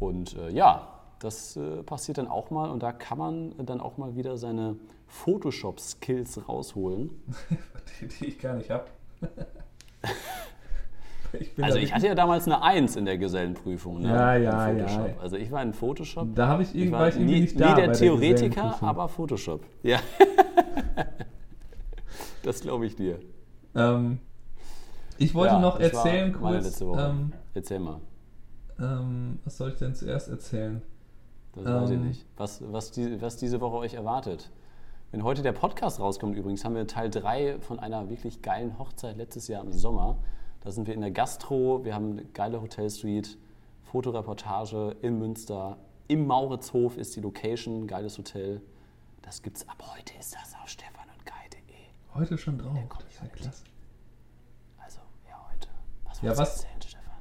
[0.00, 3.98] Und äh, ja, das äh, passiert dann auch mal und da kann man dann auch
[3.98, 4.76] mal wieder seine
[5.08, 7.10] Photoshop-Skills rausholen.
[8.00, 8.84] die, die ich gar nicht habe.
[11.60, 14.02] also ich hatte ja damals eine Eins in der Gesellenprüfung.
[14.02, 14.08] Ne?
[14.08, 15.06] Ja, ja, ja.
[15.20, 16.34] Also ich war in Photoshop.
[16.34, 17.70] Da habe ich, irgendwann ich irgendwie nie, nicht da.
[17.70, 19.62] Nie der Theoretiker, der aber Photoshop.
[19.82, 19.98] Ja.
[22.42, 23.18] das glaube ich dir.
[23.74, 24.18] Ähm,
[25.18, 26.80] ich wollte ja, noch erzählen kurz.
[26.80, 28.00] Ähm, Erzähl mal.
[28.80, 30.82] Ähm, was soll ich denn zuerst erzählen?
[31.52, 32.26] Das weiß ich ähm, nicht.
[32.36, 34.50] Was, was, die, was diese Woche euch erwartet.
[35.14, 39.16] Wenn heute der Podcast rauskommt übrigens, haben wir Teil 3 von einer wirklich geilen Hochzeit
[39.16, 40.18] letztes Jahr im Sommer.
[40.60, 43.36] Da sind wir in der Gastro, wir haben eine geile Hotelsuite,
[43.84, 45.78] Fotoreportage in Münster.
[46.08, 48.60] Im Mauritzhof ist die Location, geiles Hotel.
[49.22, 51.60] Das gibt's ab heute, ist das auf stefan und kai.de.
[52.16, 53.64] Heute schon drauf, das ist ja klasse.
[54.78, 54.98] Also,
[55.28, 55.68] ja, heute.
[56.06, 57.18] Was ja, was, erzählen, Stefan?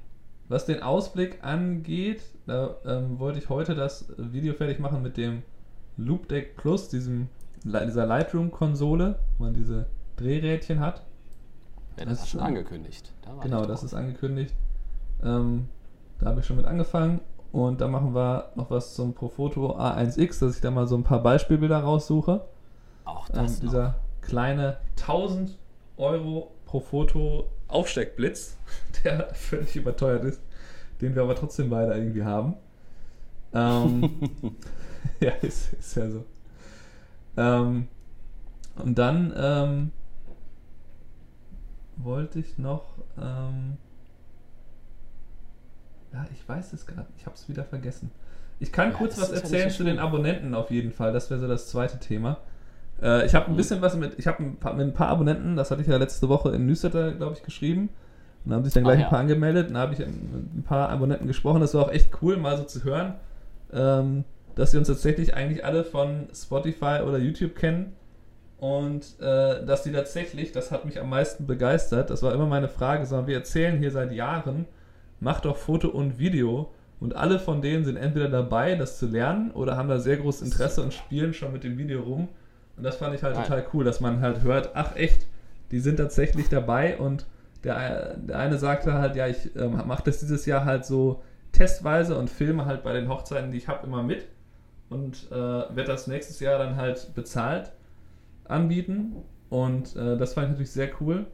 [0.48, 5.44] Was den Ausblick angeht, da ähm, wollte ich heute das Video fertig machen mit dem
[5.96, 7.30] Loop Deck Plus, diesem
[7.64, 9.86] dieser Lightroom-Konsole, wo man diese
[10.18, 11.04] Drehrädchen hat.
[11.98, 13.14] Ja, das, das ist schon angekündigt.
[13.22, 14.56] Da genau, das ist angekündigt.
[15.24, 15.70] Ähm,
[16.20, 17.22] da habe ich schon mit angefangen.
[17.52, 21.04] Und dann machen wir noch was zum Profoto A1X, dass ich da mal so ein
[21.04, 22.42] paar Beispielbilder raussuche.
[23.06, 23.56] Auch das.
[23.56, 25.58] Ähm, dieser kleine 1000
[25.98, 28.58] Euro Profoto Aufsteckblitz,
[29.04, 30.42] der völlig überteuert ist,
[31.02, 32.56] den wir aber trotzdem beide irgendwie haben.
[33.54, 34.32] Ähm,
[35.20, 36.26] ja, ist, ist ja so.
[37.38, 37.88] Ähm,
[38.76, 39.92] und dann ähm,
[41.98, 42.98] wollte ich noch.
[43.18, 43.78] Ähm,
[46.12, 47.08] ja, ich weiß es gerade.
[47.18, 48.12] Ich habe es wieder vergessen.
[48.60, 51.12] Ich kann ja, kurz was erzählen zu den Abonnenten auf jeden Fall.
[51.12, 52.38] Das wäre so das zweite Thema.
[53.02, 54.18] Äh, ich habe ein bisschen was mit.
[54.20, 57.34] Ich habe mit ein paar Abonnenten, das hatte ich ja letzte Woche in Newsletter, glaube
[57.34, 57.90] ich, geschrieben.
[58.46, 59.06] Und da haben sich dann gleich ah, ja.
[59.08, 59.70] ein paar angemeldet.
[59.70, 61.62] Dann habe ich mit ein paar Abonnenten gesprochen.
[61.62, 63.16] Das war auch echt cool, mal so zu hören.
[63.72, 64.24] Ähm,
[64.56, 67.94] dass sie uns tatsächlich eigentlich alle von Spotify oder YouTube kennen.
[68.58, 72.70] Und äh, dass die tatsächlich, das hat mich am meisten begeistert, das war immer meine
[72.70, 74.66] Frage, sondern wir erzählen hier seit Jahren,
[75.20, 76.72] mach doch Foto und Video.
[77.00, 80.44] Und alle von denen sind entweder dabei, das zu lernen oder haben da sehr großes
[80.44, 82.30] Interesse und spielen schon mit dem Video rum.
[82.78, 85.28] Und das fand ich halt total cool, dass man halt hört, ach echt,
[85.72, 86.98] die sind tatsächlich dabei.
[86.98, 87.26] Und
[87.66, 92.18] der, der eine sagte halt, ja, ich äh, mache das dieses Jahr halt so testweise
[92.18, 94.26] und filme halt bei den Hochzeiten, die ich habe, immer mit
[94.90, 97.72] und äh, werde das nächstes Jahr dann halt bezahlt
[98.46, 99.16] anbieten.
[99.50, 101.26] Und äh, das fand ich natürlich sehr cool.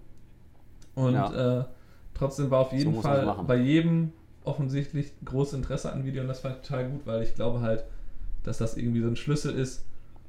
[0.96, 1.60] Und ja.
[1.60, 1.66] äh,
[2.14, 4.12] trotzdem war auf jeden so Fall bei jedem
[4.44, 7.86] offensichtlich großes Interesse an Video und das fand ich total gut, weil ich glaube halt,
[8.44, 9.86] dass das irgendwie so ein Schlüssel ist,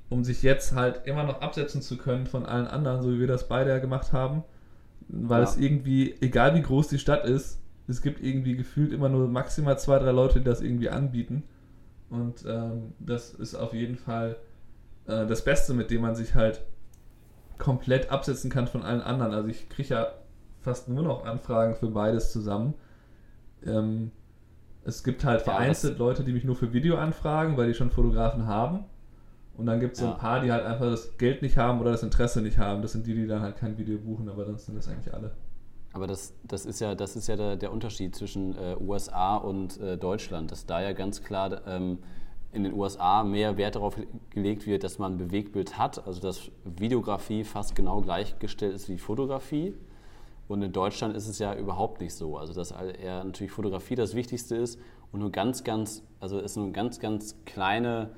[0.08, 3.26] um sich jetzt halt immer noch absetzen zu können von allen anderen, so wie wir
[3.26, 4.42] das beide ja gemacht haben.
[5.08, 5.48] Weil ja.
[5.48, 9.78] es irgendwie, egal wie groß die Stadt ist, es gibt irgendwie gefühlt immer nur maximal
[9.78, 11.42] zwei, drei Leute, die das irgendwie anbieten.
[12.10, 14.36] Und ähm, das ist auf jeden Fall
[15.06, 16.60] äh, das Beste, mit dem man sich halt
[17.58, 19.32] komplett absetzen kann von allen anderen.
[19.32, 20.12] Also ich kriege ja
[20.60, 22.74] fast nur noch Anfragen für beides zusammen.
[23.64, 24.10] Ähm,
[24.84, 27.90] es gibt halt vereinzelt ja, Leute, die mich nur für Video anfragen, weil die schon
[27.90, 28.84] Fotografen haben.
[29.56, 30.12] Und dann gibt es so ja.
[30.12, 32.80] ein paar, die halt einfach das Geld nicht haben oder das Interesse nicht haben.
[32.82, 35.32] Das sind die, die dann halt kein Video buchen, aber sonst sind das eigentlich alle.
[35.92, 39.80] Aber das, das ist ja, das ist ja der, der Unterschied zwischen äh, USA und
[39.80, 41.98] äh, Deutschland, dass da ja ganz klar ähm,
[42.52, 43.96] in den USA mehr Wert darauf
[44.30, 48.98] gelegt wird, dass man ein Bewegtbild hat, also dass Videografie fast genau gleichgestellt ist wie
[48.98, 49.74] Fotografie.
[50.48, 52.36] Und in Deutschland ist es ja überhaupt nicht so.
[52.36, 54.80] Also dass eher natürlich Fotografie das Wichtigste ist
[55.12, 58.10] und nur ganz, ganz, also es nur eine ganz, ganz kleine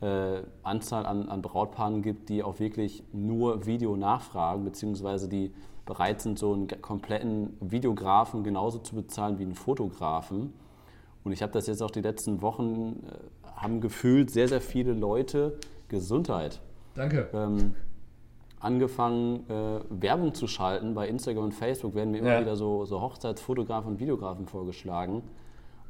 [0.00, 5.52] äh, Anzahl an, an Brautpaaren gibt, die auch wirklich nur Video nachfragen, beziehungsweise die
[5.86, 10.52] bereit sind, so einen kompletten Videografen genauso zu bezahlen wie einen Fotografen.
[11.24, 14.92] Und ich habe das jetzt auch die letzten Wochen, äh, haben gefühlt sehr, sehr viele
[14.92, 16.60] Leute Gesundheit.
[16.94, 17.28] Danke.
[17.32, 17.74] Ähm,
[18.60, 20.94] angefangen, äh, Werbung zu schalten.
[20.94, 22.40] Bei Instagram und Facebook werden mir immer ja.
[22.40, 25.22] wieder so, so Hochzeitsfotografen und Videografen vorgeschlagen.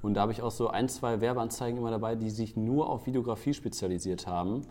[0.03, 3.07] Und da habe ich auch so ein, zwei Werbeanzeigen immer dabei, die sich nur auf
[3.07, 4.63] Videografie spezialisiert haben.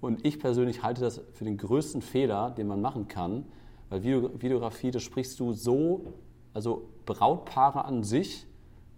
[0.00, 3.44] Und ich persönlich halte das für den größten Fehler, den man machen kann,
[3.90, 6.04] weil Video, Videografie, das sprichst du so,
[6.54, 8.46] also Brautpaare an sich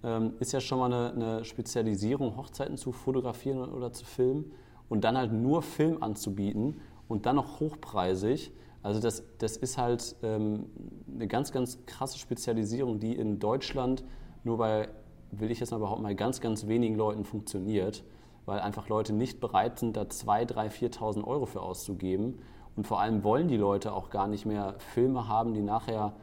[0.05, 4.53] ähm, ist ja schon mal eine, eine, Spezialisierung, Hochzeiten zu fotografieren oder zu filmen
[4.89, 8.53] und dann halt nur Film anzubieten und dann noch hochpreisig.
[8.83, 10.67] Also das, das ist halt ähm,
[11.13, 14.05] eine ganz, ganz krasse Spezialisierung, die in Deutschland
[14.45, 14.89] nur bei,
[15.31, 18.05] will ich jetzt mal behaupten, bei ganz, ganz wenigen Leuten funktioniert,
[18.45, 22.41] weil einfach Leute nicht bereit sind, da 2.000, 3.000, 4.000 Euro für auszugeben
[22.77, 26.15] und vor allem wollen die Leute auch gar nicht mehr Filme haben, die nachher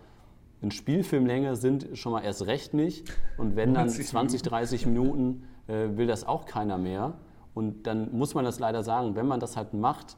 [0.61, 3.11] in Spielfilmlänge sind, schon mal erst recht nicht.
[3.37, 7.13] Und wenn dann 20, 30 Minuten äh, will das auch keiner mehr.
[7.53, 10.17] Und dann muss man das leider sagen, wenn man das halt macht,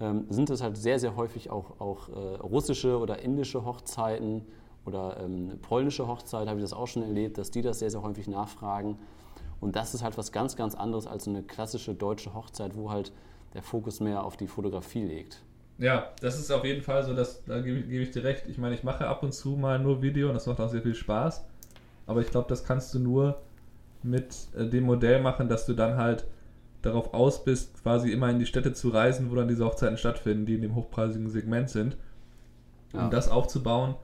[0.00, 4.44] ähm, sind es halt sehr, sehr häufig auch, auch äh, russische oder indische Hochzeiten
[4.84, 8.02] oder ähm, polnische Hochzeit habe ich das auch schon erlebt, dass die das sehr, sehr
[8.02, 8.98] häufig nachfragen.
[9.60, 13.12] Und das ist halt was ganz, ganz anderes als eine klassische deutsche Hochzeit, wo halt
[13.54, 15.44] der Fokus mehr auf die Fotografie legt.
[15.82, 18.44] Ja, das ist auf jeden Fall so, dass, da gebe, gebe ich dir recht.
[18.46, 20.80] Ich meine, ich mache ab und zu mal nur Video und das macht auch sehr
[20.80, 21.44] viel Spaß.
[22.06, 23.40] Aber ich glaube, das kannst du nur
[24.04, 26.24] mit äh, dem Modell machen, dass du dann halt
[26.82, 30.46] darauf aus bist, quasi immer in die Städte zu reisen, wo dann diese Hochzeiten stattfinden,
[30.46, 31.96] die in dem hochpreisigen Segment sind.
[32.92, 33.04] Ja.
[33.04, 33.96] Um das aufzubauen,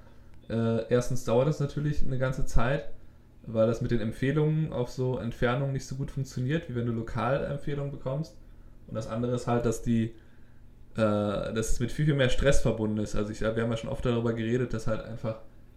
[0.48, 2.90] äh, erstens dauert das natürlich eine ganze Zeit,
[3.46, 6.92] weil das mit den Empfehlungen auf so Entfernungen nicht so gut funktioniert, wie wenn du
[6.92, 8.34] lokal Empfehlungen bekommst.
[8.88, 10.12] Und das andere ist halt, dass die,
[11.02, 13.14] dass es mit viel, viel mehr Stress verbunden ist.
[13.14, 15.36] Also ich, wir haben ja schon oft darüber geredet, dass halt einfach,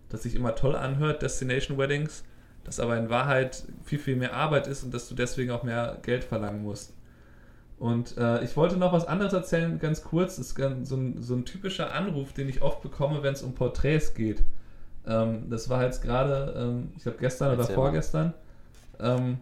[0.09, 2.23] dass sich immer toll anhört, Destination Weddings,
[2.63, 5.97] dass aber in Wahrheit viel, viel mehr Arbeit ist und dass du deswegen auch mehr
[6.01, 6.93] Geld verlangen musst.
[7.81, 10.35] Und äh, ich wollte noch was anderes erzählen, ganz kurz.
[10.35, 13.55] Das ist so, ein, so ein typischer Anruf, den ich oft bekomme, wenn es um
[13.55, 14.43] Porträts geht.
[15.07, 18.33] Ähm, das war jetzt gerade, ähm, ich glaube gestern Erzähl oder vorgestern.
[18.99, 19.39] Ähm,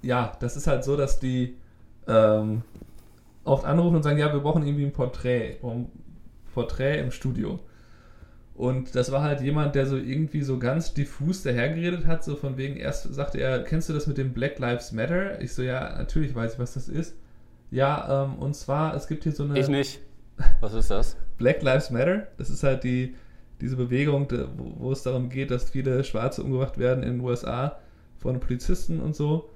[0.00, 1.58] ja, das ist halt so, dass die
[2.06, 2.62] ähm,
[3.44, 5.90] oft anrufen und sagen, ja, wir brauchen irgendwie ein Porträt, ein
[6.52, 7.60] Porträt im Studio.
[8.54, 12.56] Und das war halt jemand, der so irgendwie so ganz diffus dahergeredet hat, so von
[12.56, 15.40] wegen, erst sagte er, kennst du das mit dem Black Lives Matter?
[15.40, 17.16] Ich so, ja, natürlich weiß ich, was das ist.
[17.70, 19.58] Ja, ähm, und zwar, es gibt hier so eine...
[19.58, 20.00] Ich nicht.
[20.60, 21.16] Was ist das?
[21.36, 23.16] Black Lives Matter, das ist halt die,
[23.60, 27.78] diese Bewegung, wo, wo es darum geht, dass viele Schwarze umgebracht werden in den USA
[28.18, 29.50] von Polizisten und so.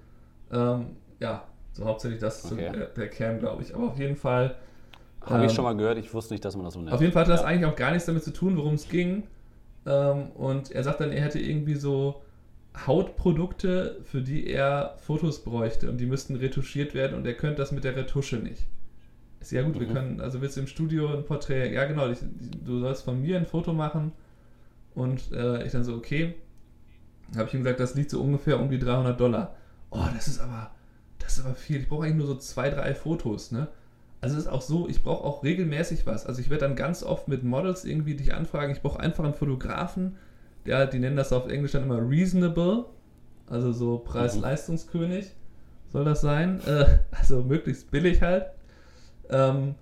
[0.52, 2.70] Ähm, ja, so hauptsächlich das ist okay.
[2.72, 3.74] so der, Kern, glaube ich.
[3.74, 4.56] Aber auf jeden Fall
[5.22, 6.92] habe ähm, ich schon mal gehört, ich wusste nicht, dass man das so nennt.
[6.92, 7.30] Auf jeden Fall ja.
[7.30, 9.24] das eigentlich auch gar nichts damit zu tun, worum es ging.
[9.86, 12.22] Ähm, und er sagt dann, er hätte irgendwie so
[12.86, 17.72] Hautprodukte, für die er Fotos bräuchte und die müssten retuschiert werden und er könnte das
[17.72, 18.66] mit der Retusche nicht.
[19.40, 19.80] Ist ja gut, mhm.
[19.80, 22.18] wir können, also willst du im Studio ein Porträt, ja genau, ich,
[22.64, 24.12] du sollst von mir ein Foto machen
[24.94, 26.34] und äh, ich dann so, okay,
[27.36, 29.54] habe ich ihm gesagt, das liegt so ungefähr um die 300 Dollar.
[29.90, 30.70] Oh, das ist aber,
[31.28, 31.80] das ist aber viel.
[31.80, 33.68] Ich brauche eigentlich nur so zwei, drei Fotos, ne?
[34.20, 36.26] Also es ist auch so, ich brauche auch regelmäßig was.
[36.26, 39.34] Also ich werde dann ganz oft mit Models irgendwie dich anfragen, ich brauche einfach einen
[39.34, 40.16] Fotografen,
[40.66, 42.86] der, die nennen das auf Englisch dann immer reasonable,
[43.46, 45.34] also so Preis-Leistungskönig
[45.92, 46.60] soll das sein.
[46.66, 48.46] Äh, also möglichst billig halt.
[49.30, 49.74] Ähm,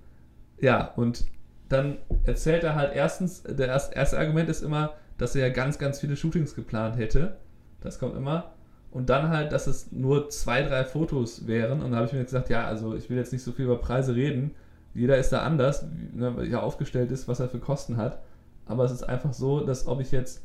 [0.60, 1.24] ja, und
[1.68, 6.00] dann erzählt er halt erstens, der erste Argument ist immer, dass er ja ganz, ganz
[6.00, 7.36] viele Shootings geplant hätte.
[7.80, 8.55] Das kommt immer
[8.96, 11.82] und dann halt, dass es nur zwei, drei Fotos wären.
[11.82, 13.76] Und da habe ich mir gesagt, ja, also ich will jetzt nicht so viel über
[13.76, 14.52] Preise reden.
[14.94, 18.22] Jeder ist da anders, ne, wie er aufgestellt ist, was er für Kosten hat.
[18.64, 20.42] Aber es ist einfach so, dass ob ich jetzt,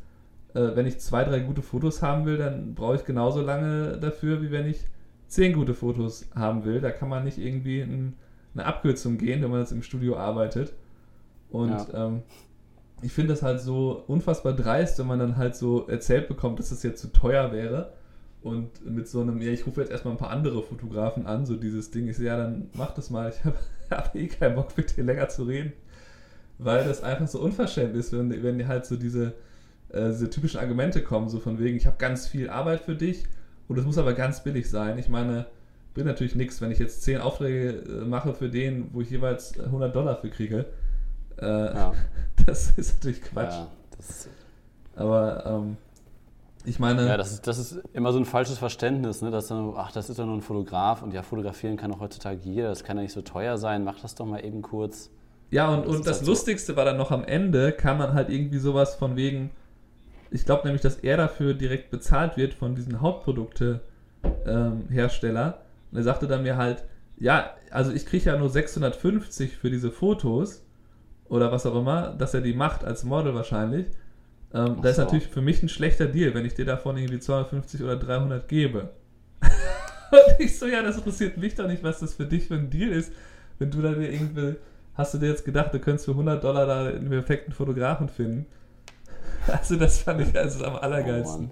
[0.53, 4.41] äh, wenn ich zwei, drei gute Fotos haben will, dann brauche ich genauso lange dafür,
[4.41, 4.85] wie wenn ich
[5.27, 6.81] zehn gute Fotos haben will.
[6.81, 8.15] Da kann man nicht irgendwie in,
[8.53, 10.73] eine Abkürzung gehen, wenn man jetzt im Studio arbeitet.
[11.51, 12.07] Und ja.
[12.07, 12.23] ähm,
[13.01, 16.71] ich finde das halt so unfassbar dreist, wenn man dann halt so erzählt bekommt, dass
[16.71, 17.93] das jetzt zu teuer wäre
[18.43, 21.56] und mit so einem, ja, ich rufe jetzt erstmal ein paar andere Fotografen an, so
[21.56, 22.08] dieses Ding.
[22.08, 23.30] Ich so, ja, dann mach das mal.
[23.30, 23.58] Ich habe
[23.91, 25.73] hab eh keinen Bock, mit dir länger zu reden.
[26.58, 29.34] Weil das einfach so unverschämt ist, wenn, wenn dir halt so diese,
[29.89, 33.25] äh, diese typischen Argumente kommen, so von wegen, ich habe ganz viel Arbeit für dich
[33.67, 34.97] und es muss aber ganz billig sein.
[34.97, 35.45] Ich meine,
[35.93, 39.60] bringt natürlich nichts, wenn ich jetzt 10 Aufträge äh, mache für den, wo ich jeweils
[39.60, 40.65] 100 Dollar für kriege.
[41.39, 41.93] Äh, ja.
[42.47, 43.54] Das ist natürlich Quatsch.
[43.54, 43.67] Ja,
[44.95, 45.77] aber ähm,
[46.65, 47.08] ich meine.
[47.08, 49.32] Ja, das ist, das ist immer so ein falsches Verständnis, ne?
[49.32, 52.39] dass dann, ach, das ist doch nur ein Fotograf und ja, fotografieren kann doch heutzutage
[52.43, 55.10] jeder, das kann ja nicht so teuer sein, mach das doch mal eben kurz.
[55.50, 56.78] Ja, und das, und das halt Lustigste so.
[56.78, 59.52] war dann noch am Ende, kam dann halt irgendwie sowas von wegen,
[60.32, 65.45] ich glaube nämlich, dass er dafür direkt bezahlt wird von diesen Hauptprodukte-Hersteller.
[65.45, 65.54] Ähm,
[65.91, 66.86] und er sagte dann mir halt,
[67.17, 70.63] ja, also ich kriege ja nur 650 für diese Fotos
[71.28, 73.88] oder was auch immer, dass er die macht als Model wahrscheinlich.
[74.53, 77.83] Ähm, das ist natürlich für mich ein schlechter Deal, wenn ich dir davon irgendwie 250
[77.83, 78.89] oder 300 gebe.
[79.41, 82.69] und ich so, ja, das interessiert mich doch nicht, was das für dich für ein
[82.69, 83.11] Deal ist,
[83.59, 84.55] wenn du da dir irgendwie,
[84.95, 88.45] hast du dir jetzt gedacht, du könntest für 100 Dollar da einen perfekten Fotografen finden.
[89.47, 91.49] Also das fand ich also am allergeilsten.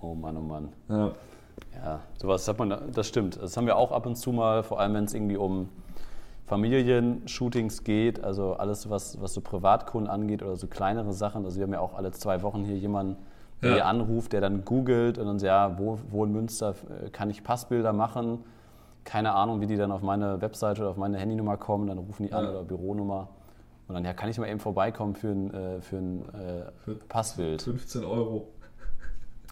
[0.00, 0.68] Oh Mann, oh Mann.
[0.88, 0.98] Oh Mann.
[1.02, 1.14] Ja.
[1.74, 3.40] Ja, sowas hat man, das stimmt.
[3.40, 5.68] Das haben wir auch ab und zu mal, vor allem wenn es irgendwie um
[6.50, 11.44] Familienshootings geht, also alles, was, was so Privatkunden angeht oder so kleinere Sachen.
[11.44, 13.16] Also wir haben ja auch alle zwei Wochen hier jemanden,
[13.62, 13.84] der ja.
[13.84, 16.74] anruft, der dann googelt und dann sagt, ja, wo, wo in Münster
[17.04, 18.40] äh, kann ich Passbilder machen?
[19.04, 22.24] Keine Ahnung, wie die dann auf meine Webseite oder auf meine Handynummer kommen, dann rufen
[22.24, 22.38] die ja.
[22.38, 23.28] an oder Büronummer.
[23.86, 26.96] Und dann, ja, kann ich mal eben vorbeikommen für ein, äh, für ein äh, für
[26.96, 27.62] Passbild.
[27.62, 28.48] 15 Euro.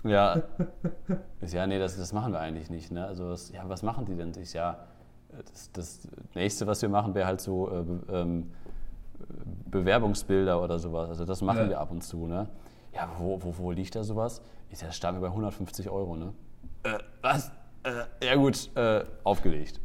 [0.02, 0.42] Ja.
[1.46, 2.90] Ja, nee, das, das machen wir eigentlich nicht.
[2.90, 3.06] Ne?
[3.06, 4.32] Also, was, ja, was machen die denn?
[4.42, 4.78] Ich, ja,
[5.52, 8.50] das, das, nächste, was wir machen, wäre halt so äh, ähm,
[9.70, 11.08] Bewerbungsbilder oder sowas.
[11.10, 11.68] Also das machen Ja.
[11.68, 12.48] wir ab und zu, ne?
[12.94, 14.42] Ja, wo, wo, wo liegt da sowas?
[14.80, 16.32] Das stand mir bei 150 Euro, ne?
[16.84, 17.50] Äh, was?
[17.82, 19.80] Äh, ja gut, äh, aufgelegt.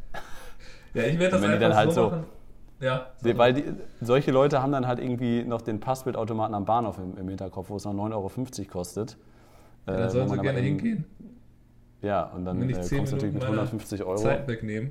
[0.94, 2.24] Ja, ich werde das einfach dann halt so- machen.
[2.80, 3.64] Ja, Nee, Weil die,
[4.00, 7.76] solche Leute haben dann halt irgendwie noch den Passbildautomaten am Bahnhof im, im Hinterkopf, wo
[7.76, 9.16] es noch 9,50 Euro kostet.
[9.86, 11.04] ja, Äh, dann wo sollen sie gerne hingehen.
[12.02, 14.16] Ja, und dann äh, 10 kommst du natürlich mit meiner 150 Euro.
[14.16, 14.90] Zeit wegnehmen.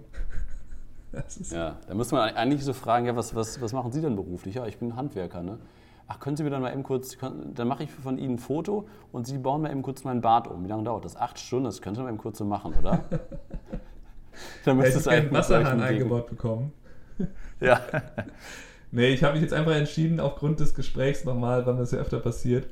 [1.52, 4.56] Ja, da muss man eigentlich so fragen, ja, was, was, was machen Sie denn beruflich?
[4.56, 5.60] Ja, ich bin Handwerker, ne?
[6.08, 8.88] Ach, können Sie mir dann mal eben kurz, dann mache ich von Ihnen ein Foto
[9.12, 10.64] und Sie bauen mir eben kurz meinen Bart um.
[10.64, 11.16] Wie lange dauert das?
[11.16, 13.04] Acht Stunden, das könnte man eben kurz so machen, oder?
[14.66, 16.72] dann Ja, ich müsstest habe du solchen Wasserhahn eingebaut bekommen.
[17.60, 17.80] Ja.
[18.92, 22.20] Nee, ich habe mich jetzt einfach entschieden, aufgrund des Gesprächs nochmal, wann das ja öfter
[22.20, 22.68] passiert,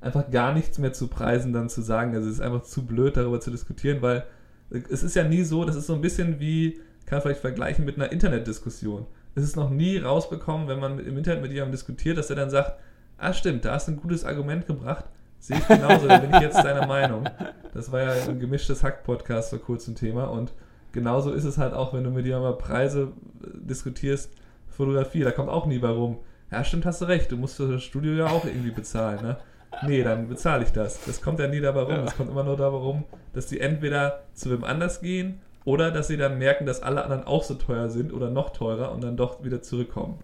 [0.00, 2.14] einfach gar nichts mehr zu preisen, dann zu sagen.
[2.14, 4.24] Also es ist einfach zu blöd, darüber zu diskutieren, weil
[4.70, 7.84] es ist ja nie so, das ist so ein bisschen wie, kann man vielleicht vergleichen
[7.84, 9.06] mit einer Internetdiskussion.
[9.34, 12.50] Es ist noch nie rausbekommen, wenn man im Internet mit jemandem diskutiert, dass er dann
[12.50, 12.78] sagt,
[13.18, 15.04] ah stimmt, da hast du ein gutes Argument gebracht,
[15.38, 17.28] sehe ich genauso, da bin ich jetzt deiner Meinung.
[17.72, 20.52] Das war ja ein gemischtes Hack-Podcast vor kurzem Thema und
[20.92, 24.32] genauso ist es halt auch, wenn du mit jemandem über Preise äh, diskutierst,
[24.68, 26.18] Fotografie, da kommt auch nie bei rum.
[26.50, 29.36] Ja, stimmt, hast du recht, du musst für das Studio ja auch irgendwie bezahlen, ne?
[29.82, 31.04] Nee, dann bezahle ich das.
[31.04, 32.06] Das kommt ja nie dabei rum.
[32.06, 33.04] Es kommt immer nur dabei rum,
[33.34, 37.24] dass die entweder zu wem anders gehen oder dass sie dann merken, dass alle anderen
[37.24, 40.18] auch so teuer sind oder noch teurer und dann doch wieder zurückkommen.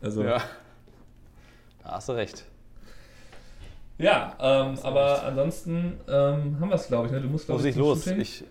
[0.00, 0.40] Also, ja.
[1.82, 2.44] Da hast du recht.
[3.98, 7.12] ja ähm, aber ansonsten ähm, haben wir es, glaube ich.
[7.12, 7.22] Ne?
[7.22, 8.04] Du musst, glaube ich los?
[8.04, 8.20] Shooting.
[8.20, 8.44] Ich,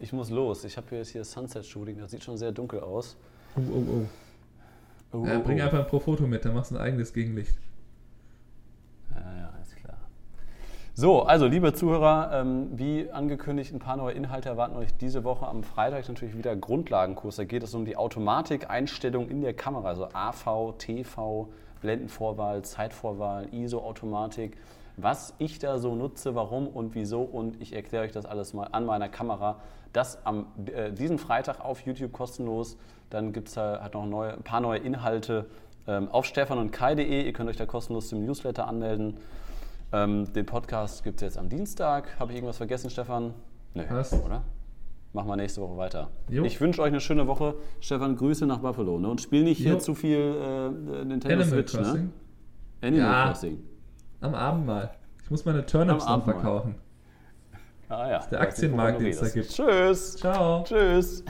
[0.00, 0.64] ich muss los.
[0.64, 3.16] Ich habe jetzt hier Sunset-Shooting, das sieht schon sehr dunkel aus.
[3.56, 4.06] Oh, oh, oh.
[5.12, 5.64] Oh, Ja, oh, bring oh.
[5.64, 7.54] einfach ein Pro-Foto mit, dann machst du ein eigenes Gegenlicht.
[9.14, 9.98] Ja, ja, ist klar.
[11.00, 15.48] So, also liebe Zuhörer, ähm, wie angekündigt, ein paar neue Inhalte erwarten euch diese Woche
[15.48, 17.36] am Freitag natürlich wieder Grundlagenkurs.
[17.36, 21.48] Da geht es um die Automatik-Einstellung in der Kamera, also AV, TV,
[21.80, 24.58] Blendenvorwahl, Zeitvorwahl, ISO-Automatik.
[24.98, 28.68] Was ich da so nutze, warum und wieso und ich erkläre euch das alles mal
[28.70, 29.56] an meiner Kamera.
[29.94, 32.76] Das am äh, diesen Freitag auf YouTube kostenlos.
[33.08, 35.46] Dann gibt es da halt noch neue, ein paar neue Inhalte
[35.88, 37.24] ähm, auf stefan und kai.de.
[37.24, 39.16] Ihr könnt euch da kostenlos zum Newsletter anmelden.
[39.92, 42.18] Ähm, den Podcast gibt es jetzt am Dienstag.
[42.18, 43.34] Habe ich irgendwas vergessen, Stefan?
[43.74, 44.12] Nö, Passt.
[44.24, 44.42] oder?
[45.12, 46.10] Machen wir nächste Woche weiter.
[46.28, 46.44] Jo.
[46.44, 47.56] Ich wünsche euch eine schöne Woche.
[47.80, 48.98] Stefan, Grüße nach Buffalo.
[49.00, 49.08] Ne?
[49.08, 49.78] Und spiel nicht hier Jo.
[49.78, 51.72] zu viel äh, Nintendo Animal Switch.
[51.74, 52.02] Crossing.
[52.04, 52.10] Ne?
[52.88, 53.26] Animal Ja.
[53.26, 53.58] Crossing.
[54.20, 54.90] Am Abend mal.
[55.24, 56.76] Ich muss meine Turnips noch verkaufen.
[57.88, 58.26] Ah, ja.
[58.30, 59.48] der Aktienmarkt, den es da gibt.
[59.50, 60.16] Tschüss.
[60.16, 60.62] Ciao.
[60.62, 61.24] Tschüss.